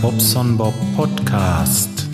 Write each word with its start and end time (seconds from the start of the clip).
Bobson 0.00 0.56
Bob 0.56 0.74
Podcast. 0.96 2.08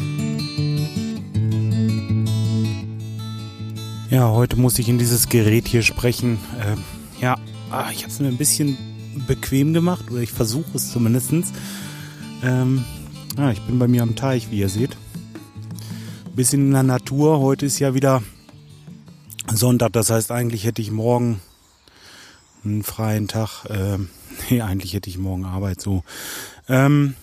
Ja, 4.10 4.28
heute 4.30 4.56
muss 4.56 4.78
ich 4.78 4.88
in 4.88 4.98
dieses 4.98 5.28
Gerät 5.28 5.68
hier 5.68 5.82
sprechen. 5.82 6.38
Ähm, 6.60 6.82
ja, 7.20 7.36
ah, 7.70 7.90
ich 7.92 8.02
habe 8.02 8.12
es 8.12 8.18
mir 8.18 8.28
ein 8.28 8.36
bisschen 8.36 8.76
bequem 9.28 9.72
gemacht, 9.72 10.10
oder 10.10 10.20
ich 10.20 10.32
versuche 10.32 10.70
es 10.74 10.90
zumindest. 10.90 11.32
Ähm, 12.42 12.84
ja, 13.38 13.52
ich 13.52 13.60
bin 13.60 13.78
bei 13.78 13.86
mir 13.86 14.02
am 14.02 14.16
Teich, 14.16 14.50
wie 14.50 14.58
ihr 14.58 14.68
seht. 14.68 14.96
Ein 16.26 16.34
bisschen 16.34 16.66
in 16.66 16.72
der 16.72 16.82
Natur. 16.82 17.38
Heute 17.38 17.66
ist 17.66 17.78
ja 17.78 17.94
wieder 17.94 18.22
Sonntag, 19.52 19.92
das 19.92 20.10
heißt, 20.10 20.32
eigentlich 20.32 20.64
hätte 20.64 20.82
ich 20.82 20.90
morgen 20.90 21.40
einen 22.64 22.82
freien 22.82 23.28
Tag. 23.28 23.66
Ähm, 23.68 24.08
nee, 24.50 24.60
eigentlich 24.60 24.94
hätte 24.94 25.08
ich 25.08 25.18
morgen 25.18 25.44
Arbeit 25.44 25.80
so. 25.80 26.02
Ähm, 26.68 27.14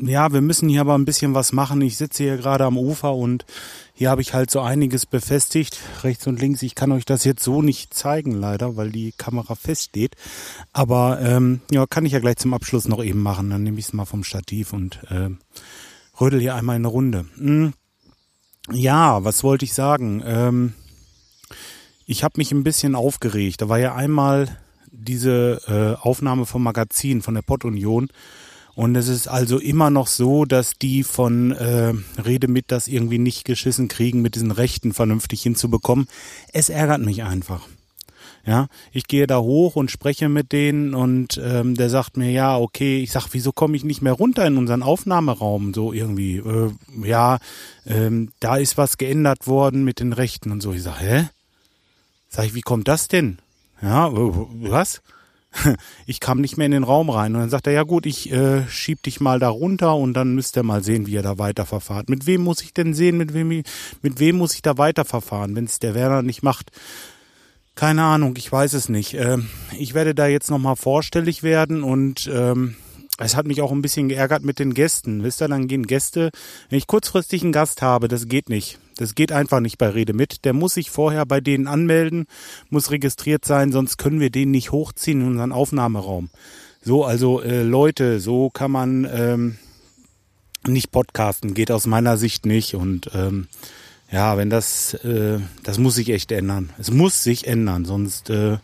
ja, 0.00 0.32
wir 0.32 0.40
müssen 0.40 0.68
hier 0.68 0.80
aber 0.80 0.96
ein 0.96 1.04
bisschen 1.04 1.34
was 1.34 1.52
machen. 1.52 1.80
Ich 1.82 1.96
sitze 1.96 2.22
hier 2.22 2.36
gerade 2.36 2.64
am 2.64 2.78
Ufer 2.78 3.14
und 3.14 3.44
hier 3.92 4.10
habe 4.10 4.22
ich 4.22 4.32
halt 4.32 4.50
so 4.50 4.60
einiges 4.60 5.04
befestigt, 5.04 5.78
rechts 6.02 6.26
und 6.26 6.40
links. 6.40 6.62
Ich 6.62 6.74
kann 6.74 6.92
euch 6.92 7.04
das 7.04 7.24
jetzt 7.24 7.42
so 7.42 7.60
nicht 7.60 7.92
zeigen, 7.92 8.32
leider, 8.32 8.76
weil 8.76 8.90
die 8.90 9.12
Kamera 9.12 9.54
feststeht. 9.54 10.16
Aber 10.72 11.20
ähm, 11.20 11.60
ja, 11.70 11.86
kann 11.86 12.06
ich 12.06 12.12
ja 12.12 12.20
gleich 12.20 12.36
zum 12.36 12.54
Abschluss 12.54 12.88
noch 12.88 13.04
eben 13.04 13.22
machen. 13.22 13.50
Dann 13.50 13.62
nehme 13.62 13.78
ich 13.78 13.86
es 13.86 13.92
mal 13.92 14.06
vom 14.06 14.24
Stativ 14.24 14.72
und 14.72 15.00
äh, 15.10 15.28
rödel 16.20 16.40
hier 16.40 16.54
einmal 16.54 16.76
eine 16.76 16.88
Runde. 16.88 17.26
Hm. 17.36 17.74
Ja, 18.72 19.24
was 19.24 19.42
wollte 19.42 19.64
ich 19.64 19.74
sagen? 19.74 20.22
Ähm, 20.24 20.74
ich 22.06 22.24
habe 22.24 22.34
mich 22.36 22.52
ein 22.52 22.64
bisschen 22.64 22.94
aufgeregt. 22.94 23.62
Da 23.62 23.68
war 23.68 23.78
ja 23.78 23.94
einmal 23.94 24.48
diese 24.90 25.60
äh, 25.66 26.00
Aufnahme 26.02 26.46
vom 26.46 26.62
Magazin 26.62 27.22
von 27.22 27.34
der 27.34 27.42
Pottunion. 27.42 28.08
Und 28.74 28.96
es 28.96 29.08
ist 29.08 29.28
also 29.28 29.58
immer 29.58 29.90
noch 29.90 30.06
so, 30.06 30.44
dass 30.44 30.74
die 30.80 31.02
von 31.02 31.52
äh, 31.52 31.92
Rede 32.24 32.48
mit 32.48 32.66
das 32.68 32.88
irgendwie 32.88 33.18
nicht 33.18 33.44
geschissen 33.44 33.88
kriegen, 33.88 34.22
mit 34.22 34.34
diesen 34.34 34.50
Rechten 34.50 34.92
vernünftig 34.92 35.42
hinzubekommen. 35.42 36.08
Es 36.52 36.68
ärgert 36.68 37.00
mich 37.00 37.22
einfach. 37.22 37.66
Ja, 38.46 38.68
ich 38.90 39.06
gehe 39.06 39.26
da 39.26 39.38
hoch 39.38 39.76
und 39.76 39.90
spreche 39.90 40.30
mit 40.30 40.52
denen 40.52 40.94
und 40.94 41.38
ähm, 41.44 41.74
der 41.74 41.90
sagt 41.90 42.16
mir, 42.16 42.30
ja, 42.30 42.56
okay, 42.56 43.02
ich 43.02 43.12
sag, 43.12 43.28
wieso 43.32 43.52
komme 43.52 43.76
ich 43.76 43.84
nicht 43.84 44.00
mehr 44.00 44.14
runter 44.14 44.46
in 44.46 44.56
unseren 44.56 44.82
Aufnahmeraum? 44.82 45.74
So 45.74 45.92
irgendwie, 45.92 46.38
äh, 46.38 46.70
ja, 47.04 47.38
ähm, 47.86 48.32
da 48.40 48.56
ist 48.56 48.78
was 48.78 48.96
geändert 48.96 49.46
worden 49.46 49.84
mit 49.84 50.00
den 50.00 50.14
Rechten 50.14 50.52
und 50.52 50.62
so. 50.62 50.72
Ich 50.72 50.82
sag, 50.82 51.00
hä? 51.00 51.28
Sag 52.30 52.46
ich, 52.46 52.54
wie 52.54 52.62
kommt 52.62 52.88
das 52.88 53.08
denn? 53.08 53.38
Ja, 53.82 54.10
was? 54.12 55.02
Ich 56.06 56.20
kam 56.20 56.40
nicht 56.40 56.56
mehr 56.56 56.66
in 56.66 56.72
den 56.72 56.84
Raum 56.84 57.10
rein. 57.10 57.34
Und 57.34 57.40
dann 57.40 57.50
sagt 57.50 57.66
er, 57.66 57.72
ja 57.72 57.82
gut, 57.82 58.06
ich 58.06 58.32
äh, 58.32 58.66
schieb 58.68 59.02
dich 59.02 59.20
mal 59.20 59.38
da 59.38 59.48
runter 59.48 59.96
und 59.96 60.14
dann 60.14 60.34
müsst 60.34 60.56
ihr 60.56 60.62
mal 60.62 60.82
sehen, 60.82 61.06
wie 61.06 61.12
ihr 61.12 61.22
da 61.22 61.38
weiterverfahrt. 61.38 62.08
Mit 62.08 62.26
wem 62.26 62.42
muss 62.42 62.62
ich 62.62 62.74
denn 62.74 62.94
sehen, 62.94 63.16
mit 63.16 63.34
wem, 63.34 63.48
mit 64.02 64.18
wem 64.20 64.36
muss 64.36 64.54
ich 64.54 64.62
da 64.62 64.78
weiterverfahren, 64.78 65.54
wenn 65.56 65.64
es 65.64 65.78
der 65.78 65.94
Werner 65.94 66.22
nicht 66.22 66.42
macht? 66.42 66.70
Keine 67.74 68.02
Ahnung, 68.02 68.34
ich 68.36 68.50
weiß 68.50 68.74
es 68.74 68.88
nicht. 68.88 69.14
Ähm, 69.14 69.48
ich 69.78 69.94
werde 69.94 70.14
da 70.14 70.26
jetzt 70.26 70.50
nochmal 70.50 70.76
vorstellig 70.76 71.42
werden 71.42 71.82
und 71.82 72.28
ähm, 72.32 72.76
es 73.20 73.36
hat 73.36 73.46
mich 73.46 73.60
auch 73.60 73.70
ein 73.70 73.82
bisschen 73.82 74.08
geärgert 74.08 74.42
mit 74.42 74.58
den 74.58 74.72
Gästen. 74.72 75.22
Wisst 75.22 75.42
ihr, 75.42 75.48
dann 75.48 75.68
gehen 75.68 75.86
Gäste, 75.86 76.30
wenn 76.68 76.78
ich 76.78 76.86
kurzfristig 76.86 77.42
einen 77.42 77.52
Gast 77.52 77.82
habe, 77.82 78.08
das 78.08 78.28
geht 78.28 78.48
nicht. 78.48 78.78
Das 78.96 79.14
geht 79.14 79.30
einfach 79.30 79.60
nicht 79.60 79.78
bei 79.78 79.88
Rede 79.88 80.14
mit. 80.14 80.44
Der 80.44 80.54
muss 80.54 80.74
sich 80.74 80.90
vorher 80.90 81.26
bei 81.26 81.40
denen 81.40 81.66
anmelden, 81.66 82.26
muss 82.70 82.90
registriert 82.90 83.44
sein, 83.44 83.72
sonst 83.72 83.98
können 83.98 84.20
wir 84.20 84.30
den 84.30 84.50
nicht 84.50 84.72
hochziehen 84.72 85.20
in 85.20 85.26
unseren 85.28 85.52
Aufnahmeraum. 85.52 86.30
So, 86.82 87.04
also 87.04 87.42
äh, 87.42 87.62
Leute, 87.62 88.20
so 88.20 88.48
kann 88.48 88.70
man 88.70 89.06
ähm, 89.12 89.58
nicht 90.66 90.90
podcasten, 90.90 91.52
geht 91.52 91.70
aus 91.70 91.86
meiner 91.86 92.16
Sicht 92.16 92.46
nicht. 92.46 92.74
Und 92.74 93.10
ähm, 93.14 93.48
ja, 94.10 94.38
wenn 94.38 94.48
das, 94.48 94.94
äh, 94.94 95.40
das 95.62 95.78
muss 95.78 95.94
sich 95.94 96.08
echt 96.08 96.32
ändern. 96.32 96.70
Es 96.78 96.90
muss 96.90 97.22
sich 97.22 97.46
ändern, 97.46 97.84
sonst, 97.84 98.30
äh, 98.30 98.56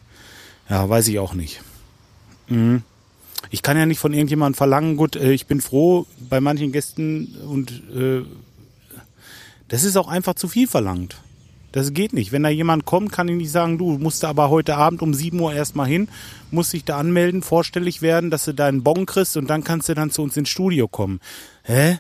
ja, 0.69 0.89
weiß 0.89 1.09
ich 1.09 1.19
auch 1.19 1.35
nicht. 1.35 1.61
Mhm. 2.49 2.83
Ich 3.51 3.63
kann 3.63 3.77
ja 3.77 3.87
nicht 3.87 3.99
von 3.99 4.13
irgendjemandem 4.13 4.57
verlangen, 4.57 4.97
gut, 4.97 5.17
äh, 5.17 5.33
ich 5.33 5.47
bin 5.47 5.61
froh 5.61 6.07
bei 6.29 6.41
manchen 6.41 6.73
Gästen 6.73 7.35
und 7.49 7.71
äh, 7.95 8.23
das 9.69 9.85
ist 9.85 9.97
auch 9.97 10.09
einfach 10.09 10.35
zu 10.35 10.49
viel 10.49 10.67
verlangt. 10.67 11.17
Das 11.73 11.93
geht 11.93 12.13
nicht. 12.13 12.33
Wenn 12.33 12.43
da 12.43 12.49
jemand 12.49 12.87
kommt, 12.87 13.13
kann 13.13 13.29
ich 13.29 13.37
nicht 13.37 13.51
sagen, 13.51 13.77
du 13.77 13.99
musst 13.99 14.23
da 14.23 14.31
aber 14.31 14.49
heute 14.49 14.77
Abend 14.77 15.03
um 15.03 15.13
7 15.13 15.39
Uhr 15.39 15.53
erstmal 15.53 15.87
hin, 15.87 16.09
musst 16.51 16.73
dich 16.73 16.85
da 16.85 16.97
anmelden, 16.97 17.43
vorstellig 17.43 18.01
werden, 18.01 18.31
dass 18.31 18.47
du 18.47 18.55
deinen 18.55 18.83
Bon 18.83 19.05
kriegst 19.05 19.37
und 19.37 19.51
dann 19.51 19.65
kannst 19.65 19.89
du 19.89 19.95
dann 19.95 20.11
zu 20.11 20.23
uns 20.23 20.37
ins 20.37 20.49
Studio 20.49 20.89
kommen. 20.89 21.21
Hä? 21.65 21.99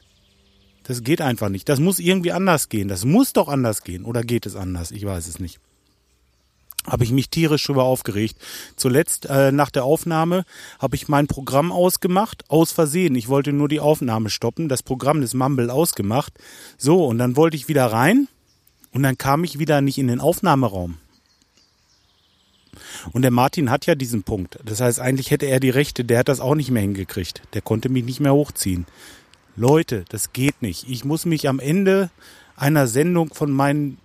Das 0.84 1.02
geht 1.02 1.20
einfach 1.20 1.48
nicht. 1.48 1.68
Das 1.68 1.80
muss 1.80 1.98
irgendwie 1.98 2.32
anders 2.32 2.68
gehen. 2.68 2.88
Das 2.88 3.04
muss 3.04 3.32
doch 3.32 3.48
anders 3.48 3.82
gehen. 3.82 4.04
Oder 4.04 4.22
geht 4.22 4.46
es 4.46 4.54
anders? 4.56 4.92
Ich 4.92 5.04
weiß 5.04 5.26
es 5.26 5.40
nicht 5.40 5.60
habe 6.86 7.04
ich 7.04 7.10
mich 7.10 7.30
tierisch 7.30 7.64
drüber 7.64 7.84
aufgeregt. 7.84 8.36
Zuletzt 8.76 9.26
äh, 9.26 9.52
nach 9.52 9.70
der 9.70 9.84
Aufnahme 9.84 10.44
habe 10.78 10.96
ich 10.96 11.08
mein 11.08 11.26
Programm 11.26 11.72
ausgemacht, 11.72 12.44
aus 12.48 12.72
Versehen. 12.72 13.14
Ich 13.14 13.28
wollte 13.28 13.52
nur 13.52 13.68
die 13.68 13.80
Aufnahme 13.80 14.30
stoppen, 14.30 14.68
das 14.68 14.82
Programm 14.82 15.20
des 15.20 15.34
Mumble 15.34 15.70
ausgemacht. 15.70 16.32
So, 16.78 17.04
und 17.06 17.18
dann 17.18 17.36
wollte 17.36 17.56
ich 17.56 17.68
wieder 17.68 17.86
rein 17.86 18.28
und 18.92 19.02
dann 19.02 19.18
kam 19.18 19.44
ich 19.44 19.58
wieder 19.58 19.80
nicht 19.80 19.98
in 19.98 20.08
den 20.08 20.20
Aufnahmeraum. 20.20 20.98
Und 23.12 23.22
der 23.22 23.30
Martin 23.30 23.70
hat 23.70 23.86
ja 23.86 23.94
diesen 23.94 24.22
Punkt. 24.22 24.58
Das 24.64 24.80
heißt, 24.80 25.00
eigentlich 25.00 25.30
hätte 25.30 25.46
er 25.46 25.60
die 25.60 25.70
Rechte, 25.70 26.04
der 26.04 26.18
hat 26.18 26.28
das 26.28 26.40
auch 26.40 26.54
nicht 26.54 26.70
mehr 26.70 26.82
hingekriegt. 26.82 27.42
Der 27.54 27.62
konnte 27.62 27.88
mich 27.88 28.04
nicht 28.04 28.20
mehr 28.20 28.34
hochziehen. 28.34 28.86
Leute, 29.56 30.04
das 30.08 30.32
geht 30.32 30.60
nicht. 30.60 30.88
Ich 30.88 31.04
muss 31.04 31.24
mich 31.24 31.48
am 31.48 31.58
Ende 31.58 32.10
einer 32.56 32.86
Sendung 32.86 33.32
von 33.32 33.50
meinen 33.50 33.98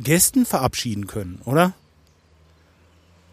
Gästen 0.00 0.46
verabschieden 0.46 1.06
können, 1.06 1.40
oder? 1.44 1.74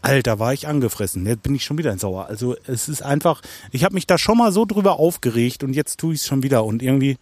Alter, 0.06 0.38
war 0.38 0.54
ich 0.54 0.68
angefressen. 0.68 1.26
Jetzt 1.26 1.42
bin 1.42 1.56
ich 1.56 1.66
schon 1.66 1.80
wieder 1.80 1.92
ein 1.92 1.98
Sauer. 1.98 2.28
Also 2.28 2.56
es 2.68 2.90
ist 2.90 3.02
einfach, 3.02 3.42
ich 3.72 3.84
habe 3.84 3.96
mich 3.96 4.06
da 4.06 4.20
schon 4.20 4.38
mal 4.38 4.52
so 4.52 4.66
drüber 4.66 5.00
aufgeregt 5.00 5.64
und 5.64 5.74
jetzt 5.74 6.00
tue 6.00 6.14
ich 6.14 6.22
es 6.22 6.28
schon 6.28 6.44
wieder 6.44 6.64
und 6.64 6.84
irgendwie, 6.84 7.18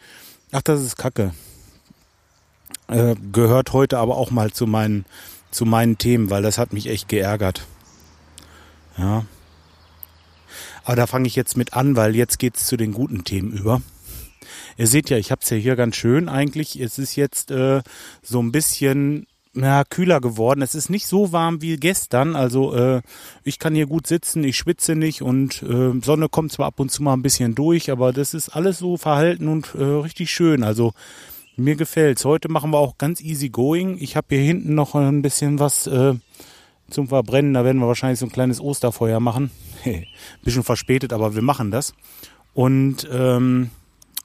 ach, 0.51 0.61
das 0.61 0.81
ist 0.81 0.97
Kacke. 0.97 1.33
Äh, 2.89 3.15
gehört 3.31 3.71
heute 3.71 3.99
aber 3.99 4.17
auch 4.17 4.31
mal 4.31 4.51
zu 4.51 4.67
meinen, 4.67 5.05
zu 5.49 5.63
meinen 5.63 5.97
Themen, 5.97 6.29
weil 6.29 6.43
das 6.43 6.57
hat 6.57 6.73
mich 6.73 6.87
echt 6.87 7.07
geärgert. 7.07 7.65
Ja. 8.97 9.23
Aber 10.83 10.97
da 10.97 11.07
fange 11.07 11.27
ich 11.27 11.37
jetzt 11.37 11.55
mit 11.55 11.73
an, 11.73 11.95
weil 11.95 12.17
jetzt 12.17 12.37
geht's 12.37 12.65
zu 12.65 12.75
den 12.75 12.91
guten 12.91 13.23
Themen 13.23 13.53
über. 13.53 13.81
Ihr 14.75 14.87
seht 14.87 15.09
ja, 15.09 15.15
ich 15.15 15.31
habe 15.31 15.39
es 15.41 15.49
ja 15.49 15.55
hier 15.55 15.77
ganz 15.77 15.95
schön 15.95 16.27
eigentlich. 16.27 16.77
Es 16.81 16.99
ist 16.99 17.15
jetzt 17.15 17.49
äh, 17.49 17.81
so 18.21 18.41
ein 18.41 18.51
bisschen 18.51 19.25
ja, 19.55 19.83
kühler 19.83 20.19
geworden. 20.19 20.61
Es 20.61 20.75
ist 20.75 20.89
nicht 20.89 21.05
so 21.05 21.31
warm 21.31 21.61
wie 21.61 21.77
gestern. 21.77 22.35
Also 22.35 22.73
äh, 22.75 23.01
ich 23.43 23.59
kann 23.59 23.75
hier 23.75 23.85
gut 23.85 24.07
sitzen, 24.07 24.43
ich 24.43 24.57
schwitze 24.57 24.95
nicht 24.95 25.21
und 25.21 25.61
äh, 25.63 25.91
Sonne 26.03 26.29
kommt 26.29 26.51
zwar 26.51 26.67
ab 26.67 26.79
und 26.79 26.91
zu 26.91 27.03
mal 27.03 27.13
ein 27.13 27.21
bisschen 27.21 27.55
durch, 27.55 27.91
aber 27.91 28.13
das 28.13 28.33
ist 28.33 28.49
alles 28.49 28.79
so 28.79 28.97
verhalten 28.97 29.47
und 29.47 29.75
äh, 29.75 29.83
richtig 29.83 30.31
schön. 30.31 30.63
Also 30.63 30.93
mir 31.55 31.75
gefällt's. 31.75 32.25
Heute 32.25 32.49
machen 32.49 32.71
wir 32.71 32.79
auch 32.79 32.97
ganz 32.97 33.21
easy 33.21 33.49
going. 33.49 33.97
Ich 33.99 34.15
habe 34.15 34.27
hier 34.29 34.43
hinten 34.43 34.73
noch 34.73 34.95
ein 34.95 35.21
bisschen 35.21 35.59
was 35.59 35.85
äh, 35.85 36.15
zum 36.89 37.07
Verbrennen. 37.07 37.53
Da 37.53 37.63
werden 37.63 37.79
wir 37.79 37.87
wahrscheinlich 37.87 38.19
so 38.19 38.25
ein 38.25 38.31
kleines 38.31 38.59
Osterfeuer 38.59 39.19
machen. 39.19 39.51
bisschen 40.43 40.63
verspätet, 40.63 41.13
aber 41.13 41.35
wir 41.35 41.43
machen 41.43 41.69
das. 41.69 41.93
Und 42.55 43.07
ähm, 43.11 43.69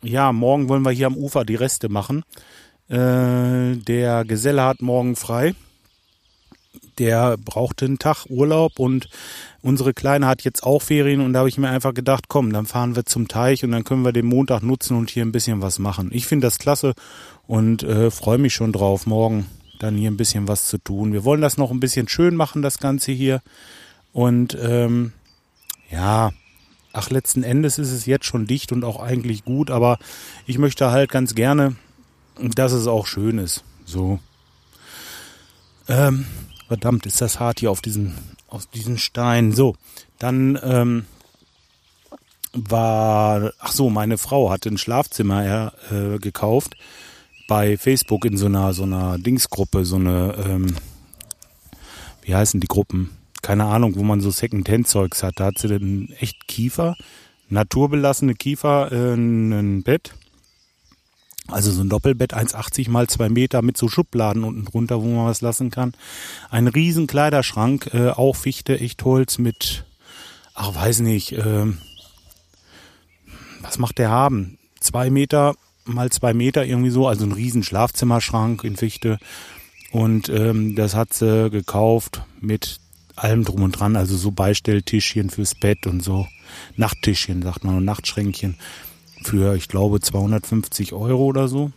ja, 0.03 0.33
morgen 0.33 0.69
wollen 0.69 0.83
wir 0.83 0.91
hier 0.91 1.07
am 1.07 1.17
Ufer 1.17 1.45
die 1.45 1.55
Reste 1.55 1.89
machen. 1.89 2.23
Äh, 2.89 3.77
der 3.77 4.25
Geselle 4.25 4.63
hat 4.63 4.83
morgen 4.83 5.17
frei. 5.17 5.55
Der 6.99 7.37
brauchte 7.37 7.85
einen 7.85 7.99
Tag 7.99 8.27
Urlaub 8.29 8.79
und 8.81 9.09
unsere 9.63 9.95
Kleine 9.95 10.27
hat 10.27 10.43
jetzt 10.43 10.65
auch 10.65 10.83
Ferien 10.83 11.21
und 11.21 11.33
da 11.33 11.41
habe 11.41 11.49
ich 11.49 11.59
mir 11.59 11.69
einfach 11.69 11.95
gedacht, 11.95 12.25
komm, 12.29 12.53
dann 12.53 12.67
fahren 12.67 12.97
wir 12.97 13.05
zum 13.05 13.29
Teich 13.29 13.63
und 13.65 13.71
dann 13.71 13.85
können 13.85 14.05
wir 14.05 14.13
den 14.13 14.27
Montag 14.27 14.63
nutzen 14.63 14.97
und 14.97 15.11
hier 15.11 15.25
ein 15.25 15.33
bisschen 15.33 15.63
was 15.63 15.79
machen. 15.79 16.11
Ich 16.13 16.27
finde 16.27 16.47
das 16.47 16.59
klasse 16.59 16.95
und 17.47 17.85
äh, 17.85 18.11
freue 18.11 18.39
mich 18.39 18.55
schon 18.55 18.73
drauf, 18.73 19.07
morgen 19.07 19.47
dann 19.79 19.97
hier 19.97 20.11
ein 20.11 20.17
bisschen 20.17 20.49
was 20.49 20.67
zu 20.67 20.79
tun. 20.79 21.13
Wir 21.13 21.25
wollen 21.25 21.41
das 21.41 21.57
noch 21.57 21.71
ein 21.71 21.81
bisschen 21.81 22.09
schön 22.09 22.35
machen, 22.35 22.63
das 22.63 22.79
Ganze 22.79 23.13
hier. 23.13 23.43
Und 24.13 24.59
ähm, 24.61 25.13
ja, 25.91 26.33
ach, 26.93 27.11
letzten 27.11 27.45
Endes 27.45 27.79
ist 27.79 27.93
es 27.93 28.07
jetzt 28.07 28.27
schon 28.27 28.47
dicht 28.47 28.73
und 28.73 28.85
auch 28.85 29.01
eigentlich 29.01 29.45
gut, 29.45 29.71
aber 29.71 29.99
ich 30.47 30.59
möchte 30.59 30.91
halt 30.91 31.11
ganz 31.11 31.35
gerne 31.35 31.77
dass 32.41 32.73
es 32.73 32.87
auch 32.87 33.07
schön 33.07 33.39
ist. 33.39 33.65
So. 33.85 34.19
Ähm, 35.89 36.27
verdammt, 36.69 37.07
ist 37.07 37.21
das 37.21 37.41
hart 37.41 37.61
hier 37.61 37.71
auf 37.71 37.81
diesen, 37.81 38.15
auf 38.49 38.67
diesen 38.67 38.99
Stein. 38.99 39.53
So, 39.53 39.77
dann 40.19 40.59
ähm, 40.63 41.05
war, 42.53 43.53
ach 43.59 43.73
so, 43.73 43.91
meine 43.91 44.19
Frau 44.19 44.51
hatte 44.51 44.69
ein 44.69 44.79
Schlafzimmer 44.79 45.73
äh, 45.91 46.19
gekauft 46.19 46.75
bei 47.49 47.79
Facebook 47.79 48.25
in 48.27 48.37
so 48.37 48.47
einer 48.47 48.75
so 48.75 48.83
einer 48.83 49.19
Dingsgruppe, 49.19 49.85
so 49.85 49.97
eine, 49.97 50.35
ähm, 50.47 50.77
wie 52.23 52.35
heißen 52.35 52.61
die 52.61 52.67
Gruppen? 52.67 53.11
Keine 53.41 53.65
Ahnung, 53.65 53.97
wo 53.97 54.03
man 54.03 54.21
so 54.21 54.31
Second-Hand-Zeugs 54.31 55.23
hat. 55.23 55.41
Da 55.41 55.47
hat 55.47 55.59
sie 55.59 55.69
dann 55.69 56.13
echt 56.19 56.47
Kiefer 56.49 56.97
naturbelassene 57.51 58.35
Kiefer 58.35 58.93
äh, 58.93 59.15
ein 59.15 59.83
Bett. 59.83 60.15
Also 61.51 61.73
so 61.73 61.83
ein 61.83 61.89
Doppelbett 61.89 62.35
1,80 62.35 62.91
mal 62.91 63.09
2 63.09 63.31
Meter 63.31 63.63
mit 63.63 63.77
so 63.77 63.89
Schubladen 63.89 64.45
unten 64.45 64.65
drunter, 64.65 65.03
wo 65.03 65.07
man 65.07 65.27
was 65.27 65.41
lassen 65.41 65.71
kann. 65.71 65.95
Ein 66.51 66.69
riesen 66.69 67.07
Kleiderschrank, 67.07 67.91
äh, 67.95 68.11
auch 68.11 68.37
Fichte, 68.37 68.79
Echtholz 68.79 69.39
mit, 69.39 69.85
ach 70.55 70.75
weiß 70.75 71.01
nicht, 71.01 71.33
äh, 71.33 71.67
was 73.63 73.79
macht 73.79 73.99
der 73.99 74.11
haben? 74.11 74.59
Zwei 74.81 75.11
Meter 75.11 75.55
mal 75.89 76.11
zwei 76.11 76.35
Meter 76.35 76.65
irgendwie 76.65 76.91
so, 76.91 77.09
also 77.09 77.25
ein 77.25 77.33
riesen 77.33 77.63
Schlafzimmerschrank 77.63 78.63
in 78.65 78.77
Fichte. 78.77 79.19
Und 79.91 80.29
ähm, 80.29 80.77
das 80.77 80.95
hat 80.95 81.15
sie 81.15 81.51
gekauft 81.51 82.23
mit 82.41 82.79
allem 83.17 83.45
drum 83.45 83.63
und 83.63 83.73
dran, 83.73 83.97
also 83.97 84.17
so 84.17 84.31
Beistelltischchen 84.31 85.31
fürs 85.31 85.55
Bett 85.55 85.87
und 85.87 86.03
so 86.03 86.29
Nachttischchen, 86.77 87.43
sagt 87.43 87.65
man, 87.65 87.79
und 87.79 87.85
Nachtschränkchen 87.85 88.57
für, 89.23 89.55
ich 89.55 89.69
glaube, 89.69 90.01
250 90.01 90.93
Euro 90.93 91.25
oder 91.25 91.49
so. 91.49 91.71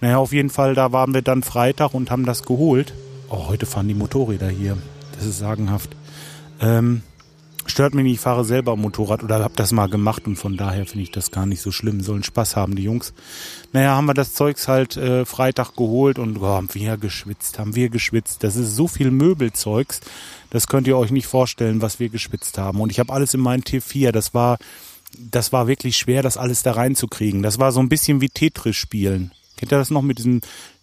Naja, 0.00 0.18
auf 0.18 0.32
jeden 0.32 0.50
Fall, 0.50 0.74
da 0.74 0.92
waren 0.92 1.14
wir 1.14 1.22
dann 1.22 1.42
Freitag 1.42 1.94
und 1.94 2.10
haben 2.10 2.26
das 2.26 2.42
geholt. 2.42 2.92
Oh, 3.30 3.48
heute 3.48 3.66
fahren 3.66 3.88
die 3.88 3.94
Motorräder 3.94 4.48
hier. 4.48 4.76
Das 5.14 5.24
ist 5.24 5.38
sagenhaft. 5.38 5.96
Ähm, 6.60 7.02
stört 7.66 7.94
mich 7.94 8.04
nicht, 8.04 8.14
ich 8.14 8.20
fahre 8.20 8.44
selber 8.44 8.76
Motorrad 8.76 9.22
oder 9.22 9.42
habe 9.42 9.54
das 9.56 9.72
mal 9.72 9.88
gemacht 9.88 10.26
und 10.26 10.36
von 10.36 10.56
daher 10.56 10.84
finde 10.86 11.04
ich 11.04 11.10
das 11.10 11.30
gar 11.30 11.46
nicht 11.46 11.62
so 11.62 11.70
schlimm. 11.70 12.00
Sollen 12.00 12.22
Spaß 12.22 12.56
haben, 12.56 12.76
die 12.76 12.82
Jungs. 12.82 13.14
Naja, 13.72 13.96
haben 13.96 14.06
wir 14.06 14.14
das 14.14 14.34
Zeugs 14.34 14.68
halt 14.68 14.96
äh, 14.96 15.24
Freitag 15.24 15.74
geholt 15.76 16.18
und 16.18 16.38
oh, 16.38 16.46
haben 16.46 16.68
wir 16.72 16.96
geschwitzt, 16.96 17.58
haben 17.58 17.74
wir 17.74 17.88
geschwitzt. 17.88 18.44
Das 18.44 18.56
ist 18.56 18.76
so 18.76 18.88
viel 18.88 19.10
Möbelzeugs, 19.10 20.00
das 20.50 20.66
könnt 20.66 20.86
ihr 20.86 20.98
euch 20.98 21.10
nicht 21.10 21.26
vorstellen, 21.26 21.80
was 21.80 22.00
wir 22.00 22.08
geschwitzt 22.08 22.58
haben. 22.58 22.80
Und 22.80 22.90
ich 22.90 22.98
habe 22.98 23.12
alles 23.12 23.34
in 23.34 23.40
meinen 23.40 23.62
T4, 23.62 24.12
das 24.12 24.34
war, 24.34 24.58
das 25.18 25.52
war 25.52 25.66
wirklich 25.66 25.96
schwer, 25.96 26.22
das 26.22 26.36
alles 26.36 26.62
da 26.62 26.72
reinzukriegen. 26.72 27.42
Das 27.42 27.58
war 27.58 27.72
so 27.72 27.80
ein 27.80 27.88
bisschen 27.88 28.20
wie 28.20 28.28
Tetris 28.28 28.76
spielen. 28.76 29.32
Kennt 29.56 29.72
ihr 29.72 29.78
das 29.78 29.90
noch 29.90 30.02
mit 30.02 30.18
diesen 30.18 30.40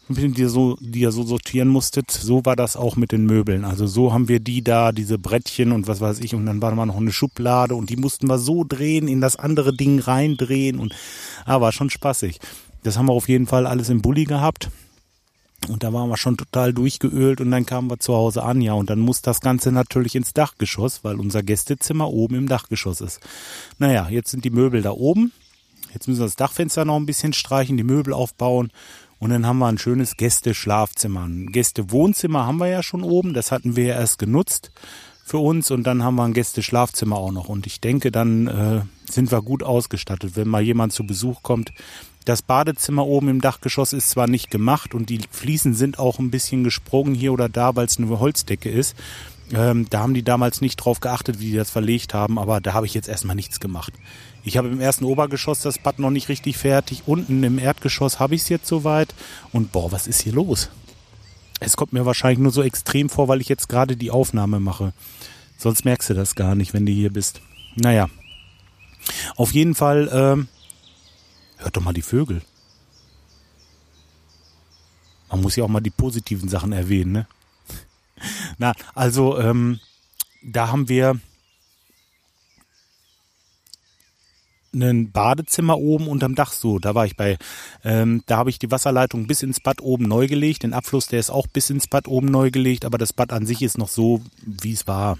die, 0.09 0.45
so, 0.45 0.75
die 0.79 1.01
ihr 1.01 1.11
so 1.11 1.23
sortieren 1.23 1.67
musstet, 1.67 2.09
so 2.09 2.43
war 2.43 2.55
das 2.55 2.75
auch 2.75 2.95
mit 2.95 3.11
den 3.11 3.25
Möbeln. 3.25 3.63
Also 3.63 3.85
so 3.85 4.11
haben 4.11 4.27
wir 4.27 4.39
die 4.39 4.63
da, 4.63 4.91
diese 4.91 5.19
Brettchen 5.19 5.71
und 5.71 5.87
was 5.87 6.01
weiß 6.01 6.19
ich, 6.19 6.33
und 6.33 6.45
dann 6.45 6.61
war 6.61 6.73
mal 6.73 6.87
noch 6.87 6.97
eine 6.97 7.11
Schublade 7.11 7.75
und 7.75 7.89
die 7.89 7.95
mussten 7.95 8.27
wir 8.27 8.39
so 8.39 8.63
drehen, 8.67 9.07
in 9.07 9.21
das 9.21 9.35
andere 9.35 9.71
Ding 9.75 9.99
reindrehen 9.99 10.79
und 10.79 10.95
ah, 11.45 11.61
war 11.61 11.71
schon 11.71 11.89
spaßig. 11.89 12.39
Das 12.83 12.97
haben 12.97 13.07
wir 13.07 13.13
auf 13.13 13.29
jeden 13.29 13.45
Fall 13.45 13.67
alles 13.67 13.89
im 13.89 14.01
Bulli 14.01 14.23
gehabt. 14.23 14.69
Und 15.67 15.83
da 15.83 15.93
waren 15.93 16.09
wir 16.09 16.17
schon 16.17 16.37
total 16.37 16.73
durchgeölt 16.73 17.41
und 17.41 17.51
dann 17.51 17.65
kamen 17.65 17.89
wir 17.89 17.99
zu 17.99 18.13
Hause 18.13 18.43
an, 18.43 18.61
ja, 18.61 18.73
und 18.73 18.89
dann 18.89 18.99
muss 18.99 19.21
das 19.21 19.41
Ganze 19.41 19.71
natürlich 19.71 20.15
ins 20.15 20.33
Dachgeschoss, 20.33 21.03
weil 21.03 21.19
unser 21.19 21.43
Gästezimmer 21.43 22.09
oben 22.09 22.35
im 22.35 22.47
Dachgeschoss 22.47 23.01
ist. 23.01 23.19
Naja, 23.77 24.07
jetzt 24.09 24.31
sind 24.31 24.45
die 24.45 24.49
Möbel 24.49 24.81
da 24.81 24.91
oben. 24.91 25.31
Jetzt 25.93 26.07
müssen 26.07 26.21
wir 26.21 26.25
das 26.25 26.35
Dachfenster 26.35 26.85
noch 26.85 26.95
ein 26.95 27.05
bisschen 27.05 27.33
streichen, 27.33 27.77
die 27.77 27.83
Möbel 27.83 28.13
aufbauen 28.13 28.71
und 29.19 29.31
dann 29.31 29.45
haben 29.45 29.59
wir 29.59 29.67
ein 29.67 29.77
schönes 29.77 30.15
Gäste-Schlafzimmer. 30.15 31.25
Ein 31.25 31.51
Gäste-Wohnzimmer 31.51 32.45
haben 32.45 32.57
wir 32.57 32.67
ja 32.67 32.81
schon 32.81 33.03
oben. 33.03 33.33
Das 33.33 33.51
hatten 33.51 33.75
wir 33.75 33.83
ja 33.83 33.95
erst 33.95 34.17
genutzt 34.17 34.71
für 35.29 35.39
uns. 35.39 35.71
Und 35.71 35.83
dann 35.83 36.03
haben 36.03 36.15
wir 36.15 36.23
ein 36.23 36.33
Gäste-Schlafzimmer 36.33 37.17
auch 37.17 37.31
noch. 37.31 37.49
Und 37.49 37.67
ich 37.67 37.79
denke, 37.79 38.11
dann 38.11 38.47
äh, 38.47 38.81
sind 39.09 39.31
wir 39.31 39.41
gut 39.41 39.63
ausgestattet, 39.63 40.35
wenn 40.35 40.47
mal 40.47 40.61
jemand 40.61 40.93
zu 40.93 41.05
Besuch 41.05 41.43
kommt. 41.43 41.71
Das 42.25 42.41
Badezimmer 42.41 43.05
oben 43.05 43.29
im 43.29 43.41
Dachgeschoss 43.41 43.93
ist 43.93 44.09
zwar 44.09 44.27
nicht 44.27 44.51
gemacht 44.51 44.93
und 44.93 45.09
die 45.09 45.21
Fliesen 45.31 45.73
sind 45.73 45.97
auch 45.97 46.19
ein 46.19 46.31
bisschen 46.31 46.63
gesprungen 46.63 47.15
hier 47.15 47.33
oder 47.33 47.49
da, 47.49 47.75
weil 47.75 47.85
es 47.85 47.97
eine 47.97 48.19
Holzdecke 48.19 48.69
ist. 48.69 48.95
Ähm, 49.51 49.87
da 49.89 50.01
haben 50.01 50.13
die 50.13 50.21
damals 50.21 50.61
nicht 50.61 50.77
drauf 50.77 50.99
geachtet, 50.99 51.39
wie 51.39 51.51
die 51.51 51.55
das 51.55 51.71
verlegt 51.71 52.13
haben, 52.13 52.37
aber 52.37 52.61
da 52.61 52.73
habe 52.73 52.85
ich 52.85 52.93
jetzt 52.93 53.07
erstmal 53.07 53.35
nichts 53.35 53.59
gemacht. 53.59 53.93
Ich 54.43 54.57
habe 54.57 54.67
im 54.67 54.79
ersten 54.79 55.05
Obergeschoss 55.05 55.61
das 55.61 55.79
Bad 55.79 55.99
noch 55.99 56.11
nicht 56.11 56.29
richtig 56.29 56.57
fertig. 56.57 57.03
Unten 57.07 57.43
im 57.43 57.57
Erdgeschoss 57.57 58.19
habe 58.19 58.35
ich 58.35 58.41
es 58.41 58.49
jetzt 58.49 58.67
soweit. 58.67 59.15
Und 59.51 59.71
boah, 59.71 59.91
was 59.91 60.07
ist 60.07 60.21
hier 60.21 60.33
los? 60.33 60.69
Es 61.59 61.75
kommt 61.75 61.93
mir 61.93 62.05
wahrscheinlich 62.05 62.39
nur 62.39 62.51
so 62.51 62.63
extrem 62.63 63.09
vor, 63.09 63.27
weil 63.27 63.41
ich 63.41 63.49
jetzt 63.49 63.67
gerade 63.69 63.97
die 63.97 64.11
Aufnahme 64.11 64.59
mache. 64.59 64.93
Sonst 65.57 65.83
merkst 65.83 66.09
du 66.09 66.13
das 66.13 66.35
gar 66.35 66.55
nicht, 66.55 66.73
wenn 66.73 66.85
du 66.85 66.91
hier 66.91 67.11
bist. 67.11 67.41
Naja. 67.75 68.09
Auf 69.35 69.51
jeden 69.51 69.75
Fall, 69.75 70.09
ähm, 70.11 70.47
hört 71.57 71.75
doch 71.75 71.81
mal 71.81 71.93
die 71.93 72.01
Vögel. 72.01 72.41
Man 75.29 75.41
muss 75.41 75.55
ja 75.55 75.63
auch 75.63 75.69
mal 75.69 75.81
die 75.81 75.89
positiven 75.89 76.49
Sachen 76.49 76.71
erwähnen, 76.71 77.11
ne? 77.11 77.27
Na, 78.57 78.73
also, 78.95 79.37
ähm, 79.37 79.79
da 80.41 80.69
haben 80.69 80.89
wir 80.89 81.19
ein 84.73 85.11
Badezimmer 85.11 85.77
oben 85.77 86.07
unterm 86.07 86.35
Dach 86.35 86.51
so. 86.51 86.79
Da 86.79 86.95
war 86.95 87.05
ich 87.05 87.15
bei. 87.15 87.37
Ähm, 87.83 88.23
da 88.25 88.37
habe 88.37 88.49
ich 88.49 88.59
die 88.59 88.71
Wasserleitung 88.71 89.27
bis 89.27 89.43
ins 89.43 89.59
Bad 89.59 89.81
oben 89.81 90.05
neu 90.05 90.27
gelegt. 90.27 90.63
Den 90.63 90.73
Abfluss, 90.73 91.07
der 91.07 91.19
ist 91.19 91.29
auch 91.29 91.47
bis 91.47 91.69
ins 91.69 91.87
Bad 91.87 92.07
oben 92.07 92.27
neu 92.27 92.51
gelegt, 92.51 92.85
aber 92.85 92.97
das 92.97 93.13
Bad 93.13 93.33
an 93.33 93.45
sich 93.45 93.61
ist 93.61 93.77
noch 93.77 93.89
so, 93.89 94.21
wie 94.45 94.73
es 94.73 94.87
war. 94.87 95.17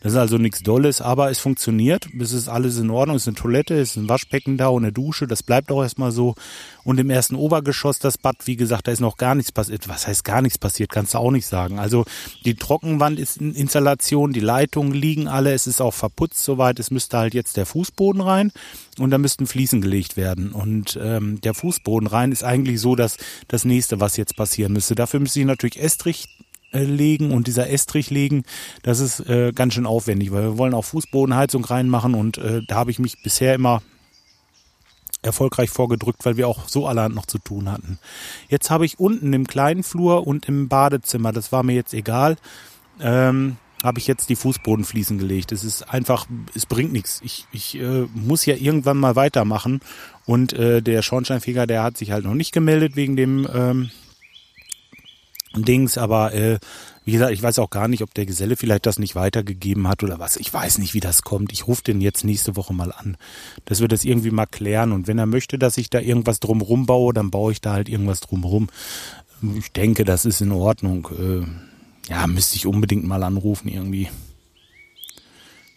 Das 0.00 0.12
ist 0.12 0.18
also 0.18 0.38
nichts 0.38 0.62
Dolles, 0.62 1.00
aber 1.00 1.30
es 1.30 1.38
funktioniert. 1.38 2.08
Es 2.18 2.32
ist 2.32 2.48
alles 2.48 2.78
in 2.78 2.90
Ordnung. 2.90 3.16
Es 3.16 3.22
ist 3.22 3.28
eine 3.28 3.36
Toilette, 3.36 3.78
es 3.78 3.90
ist 3.90 3.96
ein 3.96 4.08
Waschbecken 4.08 4.56
da 4.56 4.68
und 4.68 4.84
eine 4.84 4.92
Dusche. 4.92 5.26
Das 5.26 5.42
bleibt 5.42 5.70
auch 5.70 5.82
erstmal 5.82 6.12
so. 6.12 6.34
Und 6.84 6.98
im 6.98 7.10
ersten 7.10 7.34
Obergeschoss 7.34 7.98
das 7.98 8.16
Bad, 8.18 8.36
wie 8.46 8.56
gesagt, 8.56 8.88
da 8.88 8.92
ist 8.92 9.00
noch 9.00 9.16
gar 9.16 9.34
nichts 9.34 9.52
passiert. 9.52 9.88
Was 9.88 10.06
heißt 10.06 10.24
gar 10.24 10.42
nichts 10.42 10.58
passiert? 10.58 10.90
Kannst 10.90 11.14
du 11.14 11.18
auch 11.18 11.30
nicht 11.30 11.46
sagen. 11.46 11.78
Also 11.78 12.04
die 12.44 12.54
Trockenwand 12.54 13.18
ist 13.18 13.38
in 13.38 13.54
Installation, 13.54 14.32
die 14.32 14.40
Leitungen 14.40 14.92
liegen 14.92 15.28
alle. 15.28 15.52
Es 15.52 15.66
ist 15.66 15.80
auch 15.80 15.94
verputzt 15.94 16.42
soweit. 16.42 16.78
Es 16.78 16.90
müsste 16.90 17.18
halt 17.18 17.34
jetzt 17.34 17.56
der 17.56 17.66
Fußboden 17.66 18.22
rein 18.22 18.52
und 18.98 19.10
da 19.10 19.18
müssten 19.18 19.46
Fliesen 19.46 19.80
gelegt 19.80 20.16
werden. 20.16 20.52
Und 20.52 20.98
ähm, 21.02 21.40
der 21.40 21.54
Fußboden 21.54 22.06
rein 22.06 22.32
ist 22.32 22.44
eigentlich 22.44 22.80
so, 22.80 22.96
dass 22.96 23.16
das 23.48 23.64
nächste, 23.64 24.00
was 24.00 24.16
jetzt 24.16 24.36
passieren 24.36 24.72
müsste. 24.72 24.94
Dafür 24.94 25.20
müsste 25.20 25.40
ich 25.40 25.46
natürlich 25.46 25.80
Estrich 25.80 26.26
legen 26.72 27.30
und 27.30 27.46
dieser 27.46 27.70
Estrich 27.70 28.10
legen, 28.10 28.44
das 28.82 29.00
ist 29.00 29.20
äh, 29.20 29.52
ganz 29.52 29.74
schön 29.74 29.86
aufwendig, 29.86 30.32
weil 30.32 30.42
wir 30.42 30.58
wollen 30.58 30.74
auch 30.74 30.84
Fußbodenheizung 30.84 31.64
reinmachen 31.64 32.14
und 32.14 32.38
äh, 32.38 32.62
da 32.66 32.76
habe 32.76 32.90
ich 32.90 32.98
mich 32.98 33.22
bisher 33.22 33.54
immer 33.54 33.82
erfolgreich 35.22 35.70
vorgedrückt, 35.70 36.24
weil 36.24 36.36
wir 36.36 36.46
auch 36.48 36.68
so 36.68 36.86
allerhand 36.86 37.14
noch 37.14 37.26
zu 37.26 37.38
tun 37.38 37.70
hatten. 37.70 37.98
Jetzt 38.48 38.70
habe 38.70 38.86
ich 38.86 39.00
unten 39.00 39.32
im 39.32 39.46
kleinen 39.46 39.82
Flur 39.82 40.26
und 40.26 40.46
im 40.48 40.68
Badezimmer, 40.68 41.32
das 41.32 41.50
war 41.50 41.62
mir 41.62 41.74
jetzt 41.74 41.94
egal, 41.94 42.36
ähm, 43.00 43.56
habe 43.82 43.98
ich 43.98 44.06
jetzt 44.06 44.28
die 44.28 44.36
Fußbodenfliesen 44.36 45.18
gelegt. 45.18 45.52
Es 45.52 45.62
ist 45.62 45.82
einfach, 45.82 46.26
es 46.54 46.66
bringt 46.66 46.92
nichts. 46.92 47.20
Ich, 47.24 47.46
ich 47.52 47.78
äh, 47.78 48.06
muss 48.14 48.44
ja 48.44 48.56
irgendwann 48.56 48.96
mal 48.96 49.16
weitermachen 49.16 49.80
und 50.26 50.52
äh, 50.52 50.82
der 50.82 51.02
Schornsteinfeger, 51.02 51.66
der 51.66 51.82
hat 51.82 51.96
sich 51.96 52.10
halt 52.10 52.24
noch 52.24 52.34
nicht 52.34 52.52
gemeldet 52.52 52.96
wegen 52.96 53.16
dem 53.16 53.48
ähm, 53.52 53.90
Dings, 55.64 55.98
aber 55.98 56.32
äh, 56.34 56.58
wie 57.04 57.12
gesagt, 57.12 57.32
ich 57.32 57.42
weiß 57.42 57.58
auch 57.58 57.70
gar 57.70 57.88
nicht, 57.88 58.02
ob 58.02 58.12
der 58.12 58.26
Geselle 58.26 58.56
vielleicht 58.56 58.84
das 58.84 58.98
nicht 58.98 59.14
weitergegeben 59.14 59.88
hat 59.88 60.02
oder 60.02 60.18
was. 60.18 60.36
Ich 60.36 60.52
weiß 60.52 60.78
nicht, 60.78 60.92
wie 60.92 61.00
das 61.00 61.22
kommt. 61.22 61.52
Ich 61.52 61.66
rufe 61.66 61.82
den 61.82 62.00
jetzt 62.00 62.22
nächste 62.22 62.54
Woche 62.54 62.74
mal 62.74 62.92
an, 62.92 63.16
dass 63.64 63.80
wir 63.80 63.88
das 63.88 64.04
irgendwie 64.04 64.30
mal 64.30 64.46
klären. 64.46 64.92
Und 64.92 65.06
wenn 65.06 65.18
er 65.18 65.26
möchte, 65.26 65.58
dass 65.58 65.78
ich 65.78 65.88
da 65.88 66.00
irgendwas 66.00 66.38
drumrum 66.38 66.84
baue, 66.84 67.14
dann 67.14 67.30
baue 67.30 67.52
ich 67.52 67.62
da 67.62 67.72
halt 67.72 67.88
irgendwas 67.88 68.20
drumrum. 68.20 68.68
Ich 69.56 69.72
denke, 69.72 70.04
das 70.04 70.26
ist 70.26 70.42
in 70.42 70.52
Ordnung. 70.52 71.08
Äh, 71.18 72.10
ja, 72.10 72.26
müsste 72.26 72.56
ich 72.56 72.66
unbedingt 72.66 73.04
mal 73.04 73.22
anrufen 73.22 73.68
irgendwie. 73.68 74.08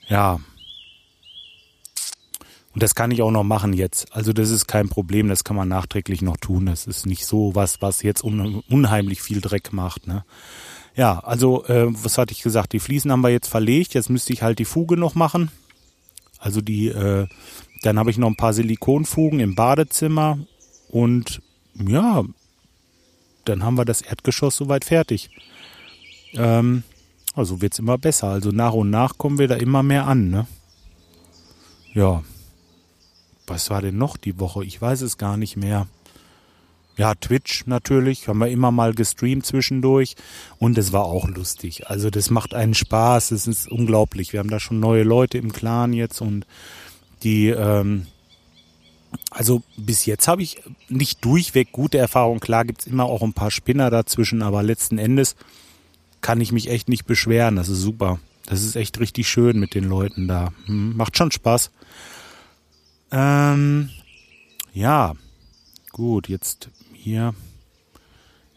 Ja, 0.09 0.41
und 2.73 2.81
das 2.81 2.95
kann 2.95 3.11
ich 3.11 3.21
auch 3.21 3.31
noch 3.31 3.43
machen 3.43 3.73
jetzt. 3.73 4.13
Also 4.15 4.31
das 4.31 4.49
ist 4.49 4.67
kein 4.67 4.87
Problem, 4.87 5.27
das 5.27 5.43
kann 5.43 5.55
man 5.55 5.67
nachträglich 5.67 6.21
noch 6.21 6.37
tun. 6.37 6.67
Das 6.67 6.87
ist 6.87 7.05
nicht 7.05 7.25
so 7.25 7.53
was, 7.53 7.81
was 7.81 8.01
jetzt 8.01 8.23
un 8.23 8.63
unheimlich 8.69 9.21
viel 9.21 9.41
Dreck 9.41 9.73
macht. 9.73 10.07
Ne? 10.07 10.23
Ja, 10.95 11.19
also 11.19 11.65
äh, 11.65 11.87
was 11.89 12.17
hatte 12.17 12.31
ich 12.31 12.41
gesagt? 12.41 12.71
Die 12.73 12.79
Fliesen 12.79 13.11
haben 13.11 13.21
wir 13.21 13.29
jetzt 13.29 13.47
verlegt. 13.47 13.93
Jetzt 13.93 14.09
müsste 14.09 14.31
ich 14.31 14.41
halt 14.41 14.59
die 14.59 14.65
Fuge 14.65 14.95
noch 14.95 15.15
machen. 15.15 15.51
Also 16.39 16.61
die, 16.61 16.87
äh, 16.87 17.27
dann 17.83 17.99
habe 17.99 18.09
ich 18.09 18.17
noch 18.17 18.27
ein 18.27 18.37
paar 18.37 18.53
Silikonfugen 18.53 19.39
im 19.39 19.55
Badezimmer 19.55 20.39
und 20.89 21.41
ja, 21.75 22.23
dann 23.45 23.63
haben 23.63 23.77
wir 23.77 23.85
das 23.85 24.01
Erdgeschoss 24.01 24.55
soweit 24.55 24.85
fertig. 24.85 25.29
Ähm, 26.33 26.83
also 27.35 27.61
wird's 27.61 27.79
immer 27.79 27.97
besser. 27.97 28.27
Also 28.29 28.51
nach 28.51 28.73
und 28.73 28.89
nach 28.89 29.17
kommen 29.17 29.39
wir 29.39 29.47
da 29.47 29.55
immer 29.55 29.83
mehr 29.83 30.07
an. 30.07 30.29
Ne? 30.29 30.47
Ja, 31.93 32.23
was 33.51 33.69
war 33.69 33.81
denn 33.81 33.97
noch 33.97 34.17
die 34.17 34.39
Woche? 34.39 34.63
Ich 34.63 34.81
weiß 34.81 35.01
es 35.01 35.17
gar 35.17 35.35
nicht 35.35 35.57
mehr. 35.57 35.87
Ja, 36.97 37.15
Twitch 37.15 37.65
natürlich, 37.65 38.27
haben 38.27 38.39
wir 38.39 38.47
immer 38.47 38.71
mal 38.71 38.93
gestreamt 38.93 39.45
zwischendurch 39.45 40.15
und 40.57 40.77
es 40.77 40.93
war 40.93 41.03
auch 41.03 41.27
lustig. 41.27 41.89
Also 41.89 42.09
das 42.09 42.29
macht 42.29 42.53
einen 42.53 42.73
Spaß, 42.73 43.31
es 43.31 43.47
ist 43.47 43.69
unglaublich. 43.69 44.33
Wir 44.33 44.39
haben 44.39 44.49
da 44.49 44.59
schon 44.59 44.79
neue 44.79 45.03
Leute 45.03 45.37
im 45.37 45.51
Clan 45.51 45.93
jetzt 45.93 46.21
und 46.21 46.45
die, 47.23 47.49
ähm, 47.49 48.07
also 49.31 49.63
bis 49.77 50.05
jetzt 50.05 50.27
habe 50.27 50.43
ich 50.43 50.61
nicht 50.89 51.23
durchweg 51.25 51.71
gute 51.71 51.97
Erfahrungen. 51.97 52.39
Klar 52.39 52.65
gibt's 52.65 52.87
immer 52.87 53.05
auch 53.05 53.21
ein 53.21 53.33
paar 53.33 53.51
Spinner 53.51 53.89
dazwischen, 53.89 54.41
aber 54.41 54.63
letzten 54.63 54.97
Endes 54.97 55.35
kann 56.21 56.39
ich 56.39 56.51
mich 56.51 56.69
echt 56.69 56.87
nicht 56.87 57.05
beschweren. 57.05 57.55
Das 57.57 57.67
ist 57.67 57.81
super. 57.81 58.19
Das 58.45 58.63
ist 58.63 58.75
echt 58.75 58.99
richtig 58.99 59.27
schön 59.27 59.59
mit 59.59 59.75
den 59.75 59.85
Leuten 59.85 60.27
da. 60.27 60.51
Hm, 60.65 60.95
macht 60.95 61.17
schon 61.17 61.31
Spaß. 61.31 61.71
Ähm, 63.11 63.89
ja, 64.73 65.13
gut, 65.91 66.29
jetzt 66.29 66.69
hier. 66.93 67.33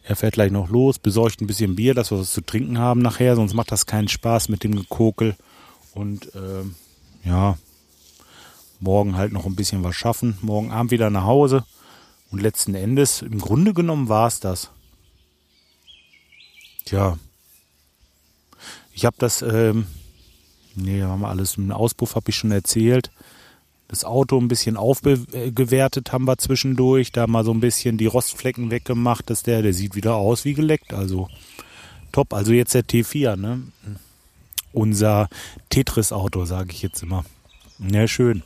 Er 0.03 0.15
fährt 0.15 0.35
gleich 0.35 0.51
noch 0.51 0.69
los, 0.69 0.99
besorgt 0.99 1.41
ein 1.41 1.47
bisschen 1.47 1.75
Bier, 1.75 1.93
dass 1.93 2.11
wir 2.11 2.19
was 2.19 2.31
zu 2.31 2.41
trinken 2.41 2.77
haben 2.77 3.01
nachher, 3.01 3.35
sonst 3.35 3.55
macht 3.55 3.71
das 3.71 3.87
keinen 3.87 4.07
Spaß 4.07 4.49
mit 4.49 4.63
dem 4.63 4.75
Gekokel. 4.75 5.35
Und 5.93 6.29
ähm, 6.35 6.75
ja, 7.23 7.57
morgen 8.79 9.17
halt 9.17 9.33
noch 9.33 9.45
ein 9.45 9.55
bisschen 9.55 9.83
was 9.83 9.95
schaffen. 9.95 10.37
Morgen 10.41 10.71
Abend 10.71 10.91
wieder 10.91 11.09
nach 11.09 11.23
Hause. 11.23 11.65
Und 12.31 12.41
letzten 12.41 12.75
Endes, 12.75 13.21
im 13.21 13.39
Grunde 13.39 13.73
genommen 13.73 14.09
war 14.09 14.27
es 14.27 14.39
das. 14.39 14.69
Tja. 16.85 17.17
Ich 18.93 19.05
habe 19.05 19.15
das, 19.19 19.41
ähm, 19.41 19.87
nee, 20.75 21.01
haben 21.01 21.21
wir 21.21 21.29
alles, 21.29 21.57
einen 21.57 21.71
Auspuff 21.71 22.15
habe 22.15 22.29
ich 22.29 22.35
schon 22.35 22.51
erzählt. 22.51 23.11
Das 23.87 24.03
Auto 24.03 24.39
ein 24.39 24.47
bisschen 24.47 24.77
aufgewertet 24.77 26.11
haben 26.11 26.25
wir 26.25 26.37
zwischendurch, 26.37 27.11
da 27.11 27.27
mal 27.27 27.43
so 27.43 27.51
ein 27.51 27.59
bisschen 27.59 27.97
die 27.97 28.07
Rostflecken 28.07 28.71
weggemacht, 28.71 29.29
dass 29.29 29.43
der, 29.43 29.61
der 29.61 29.73
sieht 29.73 29.95
wieder 29.95 30.15
aus 30.15 30.43
wie 30.43 30.53
geleckt, 30.53 30.93
also 30.93 31.29
top. 32.11 32.33
Also 32.33 32.51
jetzt 32.51 32.73
der 32.73 32.83
T4, 32.83 33.35
ne? 33.35 33.61
Unser 34.73 35.29
Tetris-Auto, 35.69 36.45
sage 36.45 36.71
ich 36.71 36.81
jetzt 36.81 37.03
immer. 37.03 37.25
Ja, 37.79 38.07
schön. 38.07 38.43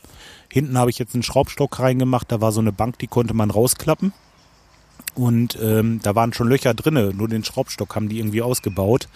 Hinten 0.51 0.77
habe 0.77 0.89
ich 0.89 0.99
jetzt 0.99 1.13
einen 1.13 1.23
Schraubstock 1.23 1.79
reingemacht, 1.79 2.31
da 2.31 2.41
war 2.41 2.51
so 2.51 2.59
eine 2.59 2.73
Bank, 2.73 2.99
die 2.99 3.07
konnte 3.07 3.33
man 3.33 3.49
rausklappen. 3.49 4.13
Und 5.15 5.57
ähm, 5.61 5.99
da 6.03 6.15
waren 6.15 6.33
schon 6.33 6.47
Löcher 6.47 6.73
drinne, 6.73 7.13
nur 7.13 7.27
den 7.27 7.43
Schraubstock 7.43 7.95
haben 7.95 8.09
die 8.09 8.19
irgendwie 8.19 8.41
ausgebaut. 8.41 9.07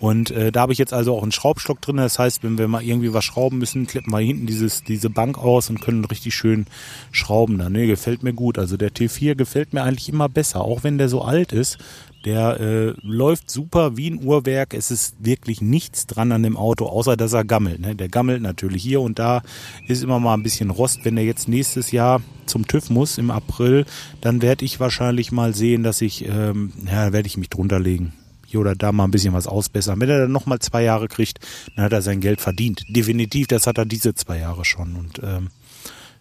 Und 0.00 0.32
äh, 0.32 0.52
da 0.52 0.62
habe 0.62 0.72
ich 0.72 0.78
jetzt 0.78 0.92
also 0.92 1.16
auch 1.16 1.22
einen 1.22 1.32
Schraubstock 1.32 1.80
drin. 1.80 1.96
Das 1.96 2.18
heißt, 2.18 2.42
wenn 2.42 2.58
wir 2.58 2.68
mal 2.68 2.82
irgendwie 2.82 3.14
was 3.14 3.24
schrauben 3.24 3.58
müssen, 3.58 3.86
klippen 3.86 4.12
wir 4.12 4.18
hinten 4.18 4.46
dieses, 4.46 4.82
diese 4.82 5.08
Bank 5.08 5.38
aus 5.38 5.70
und 5.70 5.80
können 5.80 6.04
richtig 6.04 6.34
schön 6.34 6.66
schrauben. 7.10 7.58
Dann, 7.58 7.72
ne, 7.72 7.86
gefällt 7.86 8.22
mir 8.22 8.34
gut. 8.34 8.58
Also 8.58 8.76
der 8.76 8.90
T4 8.90 9.34
gefällt 9.34 9.72
mir 9.72 9.82
eigentlich 9.82 10.08
immer 10.08 10.28
besser, 10.28 10.60
auch 10.62 10.82
wenn 10.82 10.98
der 10.98 11.08
so 11.08 11.22
alt 11.22 11.52
ist. 11.52 11.78
Der 12.24 12.58
äh, 12.58 12.94
läuft 13.02 13.50
super 13.50 13.98
wie 13.98 14.10
ein 14.10 14.24
Uhrwerk. 14.24 14.72
Es 14.72 14.90
ist 14.90 15.16
wirklich 15.18 15.60
nichts 15.60 16.06
dran 16.06 16.32
an 16.32 16.42
dem 16.42 16.56
Auto, 16.56 16.86
außer 16.86 17.16
dass 17.16 17.34
er 17.34 17.44
gammelt. 17.44 17.80
Ne? 17.80 17.94
Der 17.94 18.08
gammelt 18.08 18.40
natürlich 18.40 18.82
hier 18.82 19.02
und 19.02 19.18
da 19.18 19.42
ist 19.88 20.02
immer 20.02 20.18
mal 20.18 20.34
ein 20.34 20.42
bisschen 20.42 20.70
Rost. 20.70 21.04
Wenn 21.04 21.18
er 21.18 21.24
jetzt 21.24 21.48
nächstes 21.48 21.90
Jahr 21.90 22.22
zum 22.46 22.66
TÜV 22.66 22.88
muss 22.88 23.18
im 23.18 23.30
April, 23.30 23.84
dann 24.22 24.40
werde 24.40 24.64
ich 24.64 24.80
wahrscheinlich 24.80 25.32
mal 25.32 25.54
sehen, 25.54 25.82
dass 25.82 26.00
ich, 26.00 26.26
ähm, 26.26 26.72
ja, 26.86 27.12
werde 27.12 27.26
ich 27.26 27.36
mich 27.36 27.50
drunter 27.50 27.78
legen. 27.78 28.14
Hier 28.46 28.60
oder 28.60 28.74
da 28.74 28.92
mal 28.92 29.04
ein 29.04 29.10
bisschen 29.10 29.34
was 29.34 29.46
ausbessern. 29.46 30.00
Wenn 30.00 30.08
er 30.08 30.20
dann 30.20 30.32
nochmal 30.32 30.60
zwei 30.60 30.82
Jahre 30.82 31.08
kriegt, 31.08 31.40
dann 31.76 31.84
hat 31.84 31.92
er 31.92 32.00
sein 32.00 32.20
Geld 32.20 32.40
verdient. 32.40 32.84
Definitiv, 32.88 33.48
das 33.48 33.66
hat 33.66 33.76
er 33.76 33.84
diese 33.84 34.14
zwei 34.14 34.38
Jahre 34.38 34.64
schon. 34.64 34.96
Und 34.96 35.20
ähm, 35.22 35.48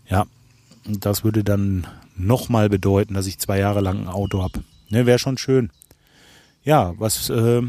ja, 0.10 0.26
das 0.86 1.24
würde 1.24 1.46
dann 1.46 1.88
nochmal 2.18 2.68
bedeuten, 2.68 3.14
dass 3.14 3.28
ich 3.28 3.40
zwei 3.40 3.60
Jahre 3.60 3.80
lang 3.80 4.02
ein 4.02 4.08
Auto 4.10 4.44
habe. 4.44 4.64
Ne, 4.90 5.06
Wäre 5.06 5.18
schon 5.18 5.38
schön 5.38 5.70
ja, 6.64 6.94
was 6.98 7.30
äh, 7.30 7.62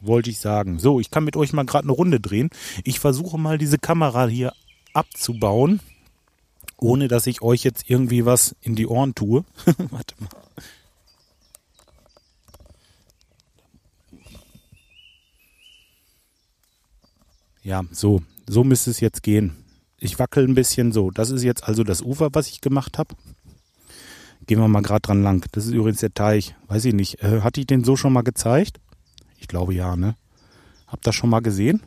wollte 0.00 0.30
ich 0.30 0.38
sagen? 0.38 0.78
So, 0.78 1.00
ich 1.00 1.10
kann 1.10 1.24
mit 1.24 1.36
euch 1.36 1.52
mal 1.52 1.64
gerade 1.64 1.84
eine 1.84 1.92
Runde 1.92 2.20
drehen. 2.20 2.50
Ich 2.84 3.00
versuche 3.00 3.38
mal 3.38 3.58
diese 3.58 3.78
Kamera 3.78 4.26
hier 4.26 4.52
abzubauen, 4.92 5.80
ohne 6.78 7.08
dass 7.08 7.26
ich 7.26 7.42
euch 7.42 7.64
jetzt 7.64 7.88
irgendwie 7.88 8.24
was 8.24 8.54
in 8.60 8.74
die 8.74 8.86
Ohren 8.86 9.14
tue. 9.14 9.44
Warte 9.90 10.14
mal. 10.20 10.30
Ja, 17.62 17.82
so, 17.92 18.22
so 18.46 18.62
müsste 18.62 18.90
es 18.90 19.00
jetzt 19.00 19.22
gehen. 19.22 19.56
Ich 19.98 20.18
wackel 20.18 20.46
ein 20.46 20.54
bisschen 20.54 20.92
so. 20.92 21.10
Das 21.10 21.30
ist 21.30 21.42
jetzt 21.42 21.64
also 21.64 21.82
das 21.82 22.02
Ufer, 22.02 22.28
was 22.32 22.48
ich 22.48 22.60
gemacht 22.60 22.98
habe. 22.98 23.14
Gehen 24.46 24.58
wir 24.58 24.68
mal 24.68 24.82
gerade 24.82 25.00
dran 25.00 25.22
lang. 25.22 25.46
Das 25.52 25.64
ist 25.64 25.72
übrigens 25.72 26.00
der 26.00 26.12
Teich. 26.12 26.54
Weiß 26.68 26.84
ich 26.84 26.92
nicht. 26.92 27.22
Äh, 27.22 27.40
hatte 27.40 27.60
ich 27.60 27.66
den 27.66 27.84
so 27.84 27.96
schon 27.96 28.12
mal 28.12 28.22
gezeigt? 28.22 28.80
Ich 29.38 29.48
glaube 29.48 29.74
ja, 29.74 29.96
ne? 29.96 30.16
Habt 30.86 31.06
ihr 31.06 31.10
das 31.10 31.14
schon 31.14 31.30
mal 31.30 31.40
gesehen? 31.40 31.82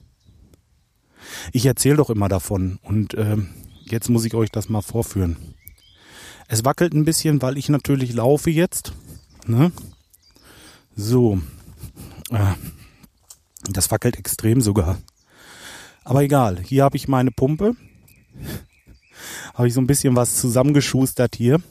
Ich 1.52 1.66
erzähle 1.66 1.98
doch 1.98 2.10
immer 2.10 2.30
davon 2.30 2.80
und 2.84 3.14
äh, 3.14 3.38
jetzt 3.84 4.10
muss 4.10 4.26
ich 4.26 4.34
euch 4.34 4.50
das 4.50 4.70
mal 4.70 4.82
vorführen. 4.82 5.38
Es 6.48 6.66
wackelt 6.66 6.94
ein 6.94 7.06
bisschen, 7.06 7.42
weil 7.42 7.58
ich 7.58 7.70
natürlich 7.70 8.14
laufe 8.14 8.50
jetzt. 8.50 8.94
Ne? 9.46 9.72
So. 10.96 11.40
Äh, 12.32 12.54
das 13.70 13.92
wackelt 13.92 14.18
extrem 14.18 14.62
sogar. 14.62 14.98
Aber 16.04 16.24
egal. 16.24 16.60
Hier 16.62 16.84
habe 16.84 16.98
ich 16.98 17.08
meine 17.08 17.32
Pumpe. 17.32 17.76
habe 19.54 19.68
ich 19.68 19.74
so 19.74 19.82
ein 19.82 19.88
bisschen 19.88 20.16
was 20.16 20.38
zusammengeschustert 20.38 21.36
hier 21.36 21.62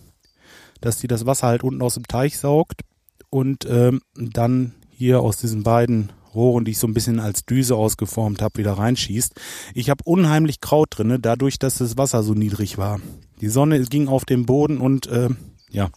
dass 0.81 0.99
die 0.99 1.07
das 1.07 1.27
Wasser 1.27 1.49
halt 1.49 1.63
unten 1.63 1.83
aus 1.83 1.95
dem 1.95 2.07
Teich 2.07 2.39
saugt 2.39 2.83
und 3.31 3.67
ähm, 3.69 4.01
dann 4.15 4.75
hier 4.91 5.21
aus 5.21 5.37
diesen 5.37 5.63
beiden 5.63 6.13
Rohren, 6.35 6.65
die 6.65 6.73
ich 6.73 6.79
so 6.79 6.87
ein 6.87 6.95
bisschen 6.95 7.19
als 7.19 7.47
Düse 7.47 7.75
ausgeformt 7.75 8.43
habe, 8.43 8.59
wieder 8.59 8.75
reinschießt. 8.75 9.35
Ich 9.75 9.91
habe 9.91 10.05
unheimlich 10.05 10.61
Kraut 10.61 10.89
drinne, 10.91 11.19
dadurch, 11.19 11.59
dass 11.59 11.79
das 11.79 11.97
Wasser 11.97 12.23
so 12.23 12.35
niedrig 12.35 12.79
war. 12.79 13.01
Die 13.41 13.49
Sonne 13.49 13.83
ging 13.85 14.09
auf 14.09 14.25
den 14.25 14.47
Boden 14.47 14.79
und 14.79 15.07
äh, 15.07 15.31
ja, 15.71 15.91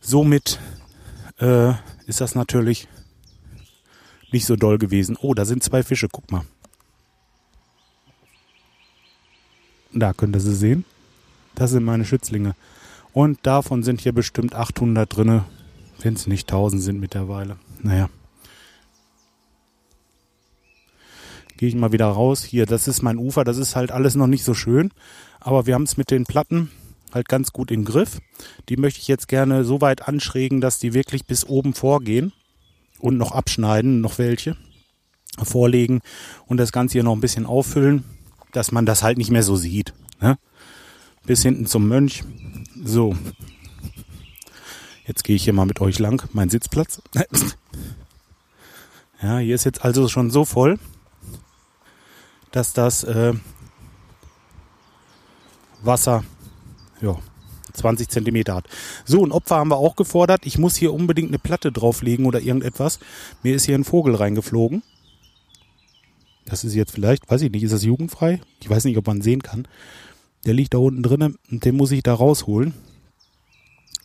somit 0.00 0.58
äh, 1.38 1.72
ist 2.06 2.20
das 2.20 2.34
natürlich 2.34 2.88
nicht 4.32 4.46
so 4.46 4.56
doll 4.56 4.78
gewesen. 4.78 5.16
Oh, 5.20 5.34
da 5.34 5.44
sind 5.44 5.62
zwei 5.62 5.82
Fische, 5.82 6.08
guck 6.10 6.30
mal. 6.32 6.44
Da 9.92 10.12
könnt 10.12 10.34
ihr 10.34 10.40
sie 10.40 10.54
sehen. 10.54 10.84
Das 11.54 11.70
sind 11.70 11.84
meine 11.84 12.04
Schützlinge. 12.04 12.56
Und 13.14 13.38
davon 13.44 13.84
sind 13.84 14.00
hier 14.00 14.12
bestimmt 14.12 14.54
800 14.54 15.16
drinne, 15.16 15.44
wenn 16.02 16.14
es 16.14 16.26
nicht 16.26 16.50
1000 16.50 16.82
sind 16.82 17.00
mittlerweile. 17.00 17.56
Naja. 17.80 18.10
Gehe 21.56 21.68
ich 21.68 21.76
mal 21.76 21.92
wieder 21.92 22.08
raus. 22.08 22.42
Hier, 22.42 22.66
das 22.66 22.88
ist 22.88 23.02
mein 23.02 23.16
Ufer. 23.16 23.44
Das 23.44 23.56
ist 23.56 23.76
halt 23.76 23.92
alles 23.92 24.16
noch 24.16 24.26
nicht 24.26 24.44
so 24.44 24.52
schön. 24.52 24.90
Aber 25.38 25.66
wir 25.66 25.74
haben 25.74 25.84
es 25.84 25.96
mit 25.96 26.10
den 26.10 26.24
Platten 26.24 26.70
halt 27.12 27.28
ganz 27.28 27.52
gut 27.52 27.70
im 27.70 27.84
Griff. 27.84 28.18
Die 28.68 28.76
möchte 28.76 29.00
ich 29.00 29.06
jetzt 29.06 29.28
gerne 29.28 29.64
so 29.64 29.80
weit 29.80 30.08
anschrägen, 30.08 30.60
dass 30.60 30.80
die 30.80 30.92
wirklich 30.92 31.24
bis 31.24 31.46
oben 31.46 31.72
vorgehen 31.72 32.32
und 32.98 33.16
noch 33.16 33.30
abschneiden, 33.30 34.00
noch 34.00 34.18
welche 34.18 34.56
vorlegen 35.40 36.00
und 36.46 36.56
das 36.56 36.72
Ganze 36.72 36.94
hier 36.94 37.02
noch 37.04 37.14
ein 37.14 37.20
bisschen 37.20 37.46
auffüllen, 37.46 38.04
dass 38.52 38.72
man 38.72 38.86
das 38.86 39.02
halt 39.02 39.18
nicht 39.18 39.30
mehr 39.30 39.42
so 39.42 39.56
sieht. 39.56 39.92
Ne? 40.20 40.36
Bis 41.26 41.42
hinten 41.42 41.66
zum 41.66 41.88
Mönch. 41.88 42.24
So. 42.86 43.16
Jetzt 45.06 45.24
gehe 45.24 45.36
ich 45.36 45.44
hier 45.44 45.54
mal 45.54 45.64
mit 45.64 45.80
euch 45.80 45.98
lang. 45.98 46.22
Mein 46.34 46.50
Sitzplatz. 46.50 47.00
Ja, 49.22 49.38
hier 49.38 49.54
ist 49.54 49.64
jetzt 49.64 49.82
also 49.82 50.06
schon 50.08 50.30
so 50.30 50.44
voll, 50.44 50.78
dass 52.50 52.74
das 52.74 53.02
äh, 53.04 53.32
Wasser 55.82 56.24
ja, 57.00 57.16
20 57.72 58.10
Zentimeter 58.10 58.54
hat. 58.54 58.68
So, 59.06 59.24
ein 59.24 59.32
Opfer 59.32 59.56
haben 59.56 59.70
wir 59.70 59.78
auch 59.78 59.96
gefordert. 59.96 60.44
Ich 60.44 60.58
muss 60.58 60.76
hier 60.76 60.92
unbedingt 60.92 61.28
eine 61.28 61.38
Platte 61.38 61.72
drauflegen 61.72 62.26
oder 62.26 62.40
irgendetwas. 62.40 62.98
Mir 63.42 63.54
ist 63.54 63.64
hier 63.64 63.76
ein 63.76 63.84
Vogel 63.84 64.14
reingeflogen. 64.14 64.82
Das 66.44 66.64
ist 66.64 66.74
jetzt 66.74 66.92
vielleicht, 66.92 67.30
weiß 67.30 67.40
ich 67.40 67.50
nicht, 67.50 67.62
ist 67.62 67.72
das 67.72 67.82
jugendfrei? 67.82 68.42
Ich 68.60 68.68
weiß 68.68 68.84
nicht, 68.84 68.98
ob 68.98 69.06
man 69.06 69.22
sehen 69.22 69.42
kann. 69.42 69.66
Der 70.46 70.54
liegt 70.54 70.74
da 70.74 70.78
unten 70.78 71.02
drinnen 71.02 71.36
und 71.50 71.64
den 71.64 71.76
muss 71.76 71.90
ich 71.90 72.02
da 72.02 72.14
rausholen. 72.14 72.74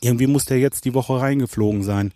Irgendwie 0.02 0.28
muss 0.28 0.46
der 0.46 0.60
jetzt 0.60 0.86
die 0.86 0.94
Woche 0.94 1.20
reingeflogen 1.20 1.84
sein. 1.84 2.14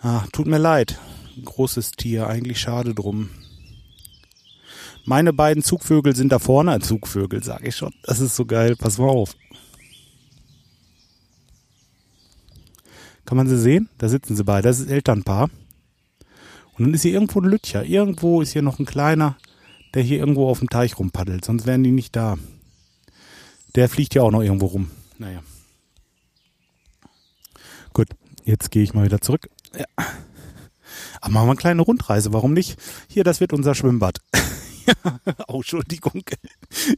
Ah, 0.00 0.24
tut 0.32 0.46
mir 0.46 0.58
leid. 0.58 0.98
Großes 1.44 1.92
Tier, 1.92 2.26
eigentlich 2.26 2.60
schade 2.60 2.94
drum. 2.94 3.30
Meine 5.04 5.32
beiden 5.32 5.62
Zugvögel 5.62 6.14
sind 6.14 6.32
da 6.32 6.38
vorne. 6.38 6.80
Zugvögel, 6.80 7.42
sage 7.42 7.68
ich 7.68 7.76
schon. 7.76 7.94
Das 8.02 8.20
ist 8.20 8.36
so 8.36 8.44
geil. 8.44 8.76
Pass 8.76 8.98
mal 8.98 9.08
auf. 9.08 9.36
Kann 13.24 13.36
man 13.36 13.48
sie 13.48 13.58
sehen? 13.58 13.88
Da 13.98 14.08
sitzen 14.08 14.36
sie 14.36 14.44
beide. 14.44 14.68
Das 14.68 14.80
ist 14.80 14.90
Elternpaar. 14.90 15.50
Und 16.76 16.84
dann 16.84 16.94
ist 16.94 17.02
hier 17.02 17.12
irgendwo 17.12 17.40
ein 17.40 17.48
Lütcher. 17.48 17.84
Irgendwo 17.84 18.42
ist 18.42 18.52
hier 18.52 18.62
noch 18.62 18.78
ein 18.78 18.86
kleiner, 18.86 19.36
der 19.94 20.02
hier 20.02 20.18
irgendwo 20.18 20.48
auf 20.48 20.58
dem 20.58 20.68
Teich 20.68 20.98
rumpaddelt. 20.98 21.44
Sonst 21.44 21.66
wären 21.66 21.84
die 21.84 21.90
nicht 21.90 22.14
da. 22.14 22.36
Der 23.78 23.88
fliegt 23.88 24.12
ja 24.16 24.22
auch 24.22 24.32
noch 24.32 24.42
irgendwo 24.42 24.66
rum. 24.66 24.90
Naja. 25.18 25.40
Gut, 27.92 28.08
jetzt 28.42 28.72
gehe 28.72 28.82
ich 28.82 28.92
mal 28.92 29.04
wieder 29.04 29.20
zurück. 29.20 29.48
Ja. 29.78 29.84
Aber 31.20 31.32
machen 31.32 31.46
wir 31.46 31.50
eine 31.52 31.56
kleine 31.60 31.82
Rundreise, 31.82 32.32
warum 32.32 32.54
nicht? 32.54 32.76
Hier, 33.06 33.22
das 33.22 33.38
wird 33.38 33.52
unser 33.52 33.76
Schwimmbad. 33.76 34.18
oh, 35.46 35.58
Entschuldigung. 35.58 36.24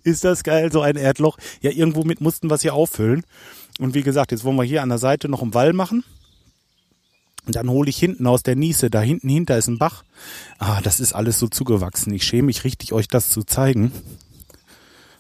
Ist 0.05 0.25
das 0.25 0.43
geil, 0.43 0.73
so 0.73 0.81
ein 0.81 0.97
Erdloch. 0.97 1.37
Ja, 1.61 1.71
irgendwo 1.71 2.03
mit 2.05 2.23
mussten 2.23 2.49
wir 2.49 2.55
es 2.55 2.63
hier 2.63 2.73
auffüllen. 2.73 3.27
Und 3.79 3.93
wie 3.93 4.03
gesagt, 4.03 4.33
jetzt 4.33 4.45
wollen 4.45 4.57
wir 4.57 4.65
hier 4.65 4.83
an 4.83 4.89
der 4.89 4.97
Seite 4.97 5.29
noch 5.29 5.43
einen 5.43 5.53
Wall 5.53 5.75
machen. 5.75 6.03
Und 7.45 7.57
dann 7.57 7.69
hole 7.69 7.91
ich 7.91 7.99
hinten 7.99 8.27
aus 8.27 8.43
der 8.43 8.57
Niese, 8.57 8.89
da 8.89 9.03
hinten 9.03 9.29
hinter 9.29 9.59
ist 9.59 9.69
ein 9.69 9.77
Bach. 9.77 10.03
Ah, 10.59 10.81
das 10.81 10.99
ist 10.99 11.13
alles 11.13 11.39
so 11.39 11.47
zugewachsen. 11.47 12.15
Ich 12.15 12.25
schäme 12.25 12.47
mich 12.47 12.65
richtig, 12.65 12.95
euch 12.95 13.07
das 13.07 13.29
zu 13.29 13.43
zeigen. 13.43 13.93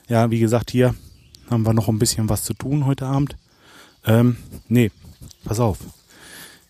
Ja, 0.08 0.30
wie 0.30 0.40
gesagt, 0.40 0.70
hier 0.70 0.94
haben 1.50 1.66
wir 1.66 1.72
noch 1.72 1.88
ein 1.88 1.98
bisschen 1.98 2.28
was 2.28 2.44
zu 2.44 2.54
tun 2.54 2.86
heute 2.86 3.06
Abend. 3.06 3.36
Ähm, 4.04 4.36
nee, 4.68 4.90
pass 5.44 5.60
auf. 5.60 5.78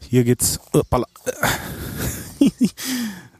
Hier 0.00 0.24
geht's. 0.24 0.58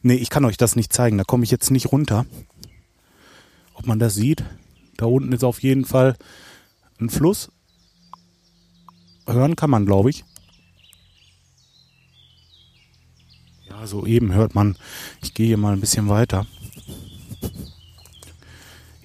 nee, 0.03 0.15
ich 0.15 0.31
kann 0.31 0.45
euch 0.45 0.57
das 0.57 0.77
nicht 0.77 0.93
zeigen. 0.93 1.19
Da 1.19 1.25
komme 1.25 1.45
ich 1.45 1.51
jetzt 1.51 1.71
nicht 1.71 1.91
runter. 1.91 2.27
Ob 3.75 3.87
man 3.87 3.99
das 3.99 4.15
sieht? 4.15 4.45
Da 4.97 5.07
unten 5.07 5.33
ist 5.33 5.45
auf 5.45 5.63
jeden 5.63 5.87
Fall 5.87 6.17
ein 7.01 7.09
Fluss. 7.09 7.51
Hören 9.27 9.57
kann 9.57 9.71
man, 9.71 9.87
glaube 9.87 10.11
ich. 10.11 10.25
Ja, 13.69 13.87
so 13.87 14.05
eben 14.05 14.35
hört 14.35 14.55
man. 14.55 14.77
Ich 15.23 15.33
gehe 15.33 15.47
hier 15.47 15.57
mal 15.57 15.73
ein 15.73 15.81
bisschen 15.81 16.09
weiter. 16.09 16.47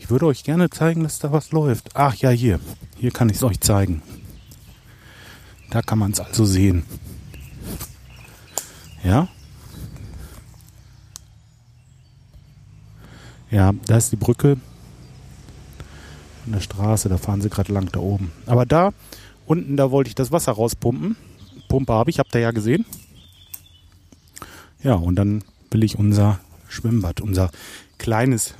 Ich 0.05 0.12
würde 0.12 0.27
euch 0.27 0.43
gerne 0.43 0.69
zeigen, 0.69 1.01
dass 1.01 1.17
da 1.17 1.31
was 1.31 1.51
läuft. 1.51 1.89
Ach 1.95 2.13
ja, 2.13 2.29
hier. 2.29 2.59
Hier 2.95 3.09
kann 3.09 3.27
ich 3.27 3.38
es 3.38 3.43
euch 3.43 3.59
zeigen. 3.59 4.03
Da 5.71 5.81
kann 5.81 5.97
man 5.97 6.12
es 6.12 6.19
also 6.19 6.45
sehen. 6.45 6.83
Ja. 9.03 9.29
Ja, 13.50 13.74
da 13.88 13.97
ist 13.97 14.12
die 14.12 14.15
Brücke 14.15 14.57
an 16.45 16.51
der 16.51 16.62
Straße. 16.62 17.09
Da 17.09 17.17
fahren 17.17 17.41
sie 17.41 17.50
gerade 17.50 17.74
lang 17.74 17.91
da 17.91 18.00
oben. 18.00 18.31
Aber 18.45 18.67
da 18.67 18.93
unten, 19.47 19.75
da 19.75 19.89
wollte 19.89 20.09
ich 20.09 20.15
das 20.15 20.31
Wasser 20.31 20.51
rauspumpen. 20.51 21.15
Pumpe 21.67 21.93
habe 21.93 22.12
ich, 22.12 22.19
habt 22.19 22.35
ihr 22.35 22.41
ja 22.41 22.51
gesehen. 22.51 22.85
Ja, 24.83 24.93
und 24.93 25.15
dann 25.15 25.43
will 25.71 25.83
ich 25.83 25.97
unser 25.97 26.39
Schwimmbad, 26.69 27.21
unser 27.21 27.50
kleines 27.97 28.53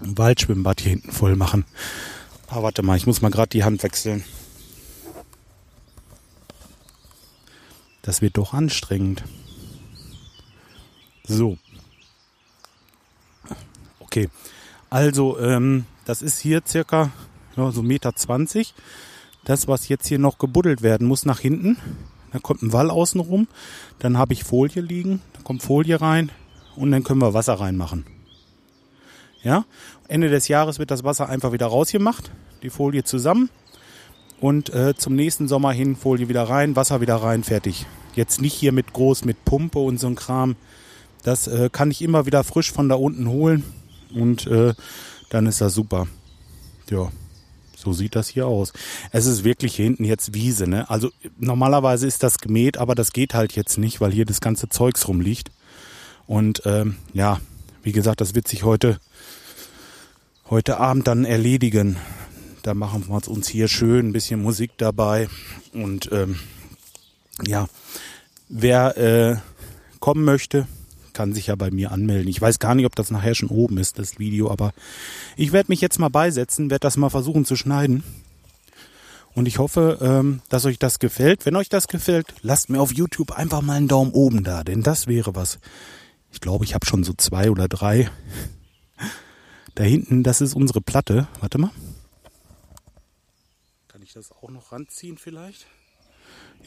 Waldschwimmbad 0.00 0.80
hier 0.80 0.90
hinten 0.90 1.12
voll 1.12 1.36
machen. 1.36 1.64
Ah, 2.48 2.62
warte 2.62 2.82
mal, 2.82 2.96
ich 2.96 3.06
muss 3.06 3.22
mal 3.22 3.30
gerade 3.30 3.50
die 3.50 3.64
Hand 3.64 3.82
wechseln. 3.82 4.24
Das 8.02 8.22
wird 8.22 8.38
doch 8.38 8.54
anstrengend. 8.54 9.22
So. 11.24 11.58
Okay. 14.00 14.28
Also, 14.88 15.38
ähm, 15.38 15.84
das 16.04 16.22
ist 16.22 16.40
hier 16.40 16.62
circa 16.66 17.12
ja, 17.56 17.70
so 17.70 17.82
Meter 17.82 18.16
20. 18.16 18.74
Das, 19.44 19.68
was 19.68 19.88
jetzt 19.88 20.08
hier 20.08 20.18
noch 20.18 20.38
gebuddelt 20.38 20.82
werden 20.82 21.06
muss 21.06 21.24
nach 21.24 21.40
hinten. 21.40 21.76
Da 22.32 22.38
kommt 22.38 22.62
ein 22.62 22.72
Wall 22.72 22.90
außen 22.90 23.20
rum. 23.20 23.48
Dann 23.98 24.18
habe 24.18 24.32
ich 24.32 24.44
Folie 24.44 24.82
liegen. 24.82 25.22
Da 25.34 25.42
kommt 25.42 25.62
Folie 25.62 26.00
rein. 26.00 26.32
Und 26.76 26.90
dann 26.90 27.04
können 27.04 27.20
wir 27.20 27.34
Wasser 27.34 27.54
reinmachen. 27.54 28.04
Ja? 29.42 29.64
Ende 30.08 30.28
des 30.28 30.48
Jahres 30.48 30.78
wird 30.78 30.90
das 30.90 31.04
Wasser 31.04 31.28
einfach 31.28 31.52
wieder 31.52 31.66
rausgemacht. 31.66 32.30
Die 32.62 32.70
Folie 32.70 33.04
zusammen. 33.04 33.50
Und 34.40 34.72
äh, 34.72 34.94
zum 34.96 35.14
nächsten 35.14 35.48
Sommer 35.48 35.72
hin 35.72 35.96
Folie 35.96 36.28
wieder 36.28 36.44
rein, 36.44 36.74
Wasser 36.76 37.00
wieder 37.00 37.16
rein, 37.16 37.44
fertig. 37.44 37.86
Jetzt 38.14 38.40
nicht 38.40 38.54
hier 38.54 38.72
mit 38.72 38.92
groß, 38.92 39.24
mit 39.24 39.44
Pumpe 39.44 39.78
und 39.78 39.98
so 39.98 40.06
ein 40.06 40.14
Kram. 40.14 40.56
Das 41.22 41.46
äh, 41.46 41.68
kann 41.70 41.90
ich 41.90 42.00
immer 42.00 42.26
wieder 42.26 42.42
frisch 42.44 42.72
von 42.72 42.88
da 42.88 42.94
unten 42.94 43.28
holen. 43.28 43.64
Und 44.14 44.46
äh, 44.46 44.74
dann 45.28 45.46
ist 45.46 45.60
das 45.60 45.74
super. 45.74 46.06
Ja. 46.90 47.10
So 47.76 47.94
sieht 47.94 48.14
das 48.14 48.28
hier 48.28 48.46
aus. 48.46 48.74
Es 49.10 49.24
ist 49.24 49.42
wirklich 49.42 49.76
hier 49.76 49.86
hinten 49.86 50.04
jetzt 50.04 50.34
Wiese. 50.34 50.68
Ne? 50.68 50.88
Also 50.90 51.10
normalerweise 51.38 52.06
ist 52.06 52.22
das 52.22 52.38
gemäht, 52.38 52.76
aber 52.76 52.94
das 52.94 53.12
geht 53.12 53.32
halt 53.32 53.56
jetzt 53.56 53.78
nicht, 53.78 54.02
weil 54.02 54.12
hier 54.12 54.26
das 54.26 54.42
ganze 54.42 54.68
Zeugs 54.68 55.08
rumliegt. 55.08 55.50
Und 56.26 56.62
ähm, 56.66 56.96
ja, 57.14 57.40
wie 57.82 57.92
gesagt, 57.92 58.20
das 58.20 58.34
wird 58.34 58.48
sich 58.48 58.64
heute, 58.64 59.00
heute 60.50 60.78
Abend 60.78 61.06
dann 61.06 61.24
erledigen. 61.24 61.96
Da 62.62 62.74
machen 62.74 63.04
wir 63.08 63.28
uns 63.28 63.48
hier 63.48 63.68
schön 63.68 64.08
ein 64.08 64.12
bisschen 64.12 64.42
Musik 64.42 64.72
dabei. 64.76 65.28
Und 65.72 66.10
ähm, 66.12 66.40
ja, 67.46 67.68
wer 68.48 68.96
äh, 68.98 69.36
kommen 70.00 70.24
möchte, 70.24 70.66
kann 71.12 71.32
sich 71.32 71.46
ja 71.46 71.54
bei 71.54 71.70
mir 71.70 71.92
anmelden. 71.92 72.28
Ich 72.28 72.40
weiß 72.40 72.58
gar 72.58 72.74
nicht, 72.74 72.86
ob 72.86 72.96
das 72.96 73.12
nachher 73.12 73.34
schon 73.34 73.48
oben 73.48 73.78
ist, 73.78 73.98
das 73.98 74.18
Video, 74.18 74.50
aber 74.50 74.72
ich 75.36 75.52
werde 75.52 75.70
mich 75.70 75.80
jetzt 75.80 75.98
mal 76.00 76.08
beisetzen, 76.08 76.70
werde 76.70 76.82
das 76.82 76.96
mal 76.96 77.10
versuchen 77.10 77.44
zu 77.44 77.54
schneiden. 77.54 78.02
Und 79.34 79.46
ich 79.46 79.58
hoffe, 79.58 79.98
ähm, 80.02 80.42
dass 80.48 80.64
euch 80.64 80.80
das 80.80 80.98
gefällt. 80.98 81.46
Wenn 81.46 81.54
euch 81.54 81.68
das 81.68 81.86
gefällt, 81.86 82.34
lasst 82.42 82.68
mir 82.68 82.80
auf 82.80 82.92
YouTube 82.92 83.30
einfach 83.30 83.62
mal 83.62 83.76
einen 83.76 83.88
Daumen 83.88 84.10
oben 84.10 84.42
da, 84.42 84.64
denn 84.64 84.82
das 84.82 85.06
wäre 85.06 85.36
was. 85.36 85.60
Ich 86.32 86.40
glaube, 86.40 86.64
ich 86.64 86.74
habe 86.74 86.86
schon 86.86 87.04
so 87.04 87.12
zwei 87.16 87.50
oder 87.50 87.68
drei. 87.68 88.10
Da 89.74 89.84
hinten, 89.84 90.22
das 90.22 90.40
ist 90.40 90.54
unsere 90.54 90.80
Platte. 90.80 91.28
Warte 91.40 91.58
mal. 91.58 91.70
Kann 93.88 94.02
ich 94.02 94.12
das 94.12 94.32
auch 94.32 94.50
noch 94.50 94.72
ranziehen 94.72 95.18
vielleicht? 95.18 95.66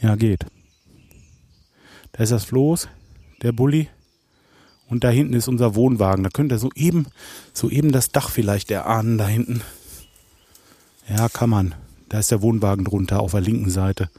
Ja, 0.00 0.16
geht. 0.16 0.46
Da 2.12 2.22
ist 2.22 2.32
das 2.32 2.44
Floß, 2.44 2.88
der 3.42 3.52
Bulli. 3.52 3.88
Und 4.88 5.04
da 5.04 5.10
hinten 5.10 5.34
ist 5.34 5.48
unser 5.48 5.74
Wohnwagen. 5.74 6.24
Da 6.24 6.30
könnt 6.30 6.52
ihr 6.52 6.58
so 6.58 6.70
eben, 6.74 7.06
so 7.52 7.70
eben 7.70 7.92
das 7.92 8.10
Dach 8.10 8.30
vielleicht 8.30 8.70
erahnen 8.70 9.18
da 9.18 9.26
hinten. 9.26 9.62
Ja, 11.08 11.28
kann 11.28 11.50
man. 11.50 11.74
Da 12.08 12.18
ist 12.18 12.30
der 12.30 12.42
Wohnwagen 12.42 12.84
drunter 12.84 13.20
auf 13.20 13.32
der 13.32 13.40
linken 13.40 13.70
Seite. 13.70 14.10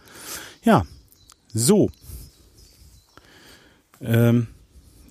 Ja, 0.63 0.85
so. 1.53 1.89
Ähm, 4.01 4.47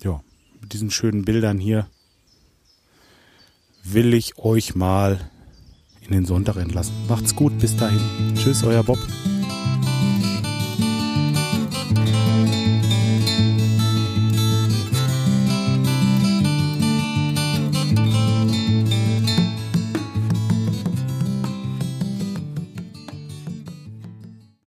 ja, 0.03 0.21
mit 0.61 0.73
diesen 0.73 0.91
schönen 0.91 1.25
Bildern 1.25 1.57
hier 1.57 1.87
will 3.85 4.13
ich 4.13 4.37
euch 4.37 4.75
mal 4.75 5.19
in 6.01 6.11
den 6.11 6.25
Sonntag 6.25 6.57
entlassen. 6.57 6.93
Macht's 7.07 7.35
gut, 7.35 7.57
bis 7.59 7.75
dahin. 7.75 7.99
Tschüss, 8.35 8.63
euer 8.63 8.83
Bob. 8.83 8.99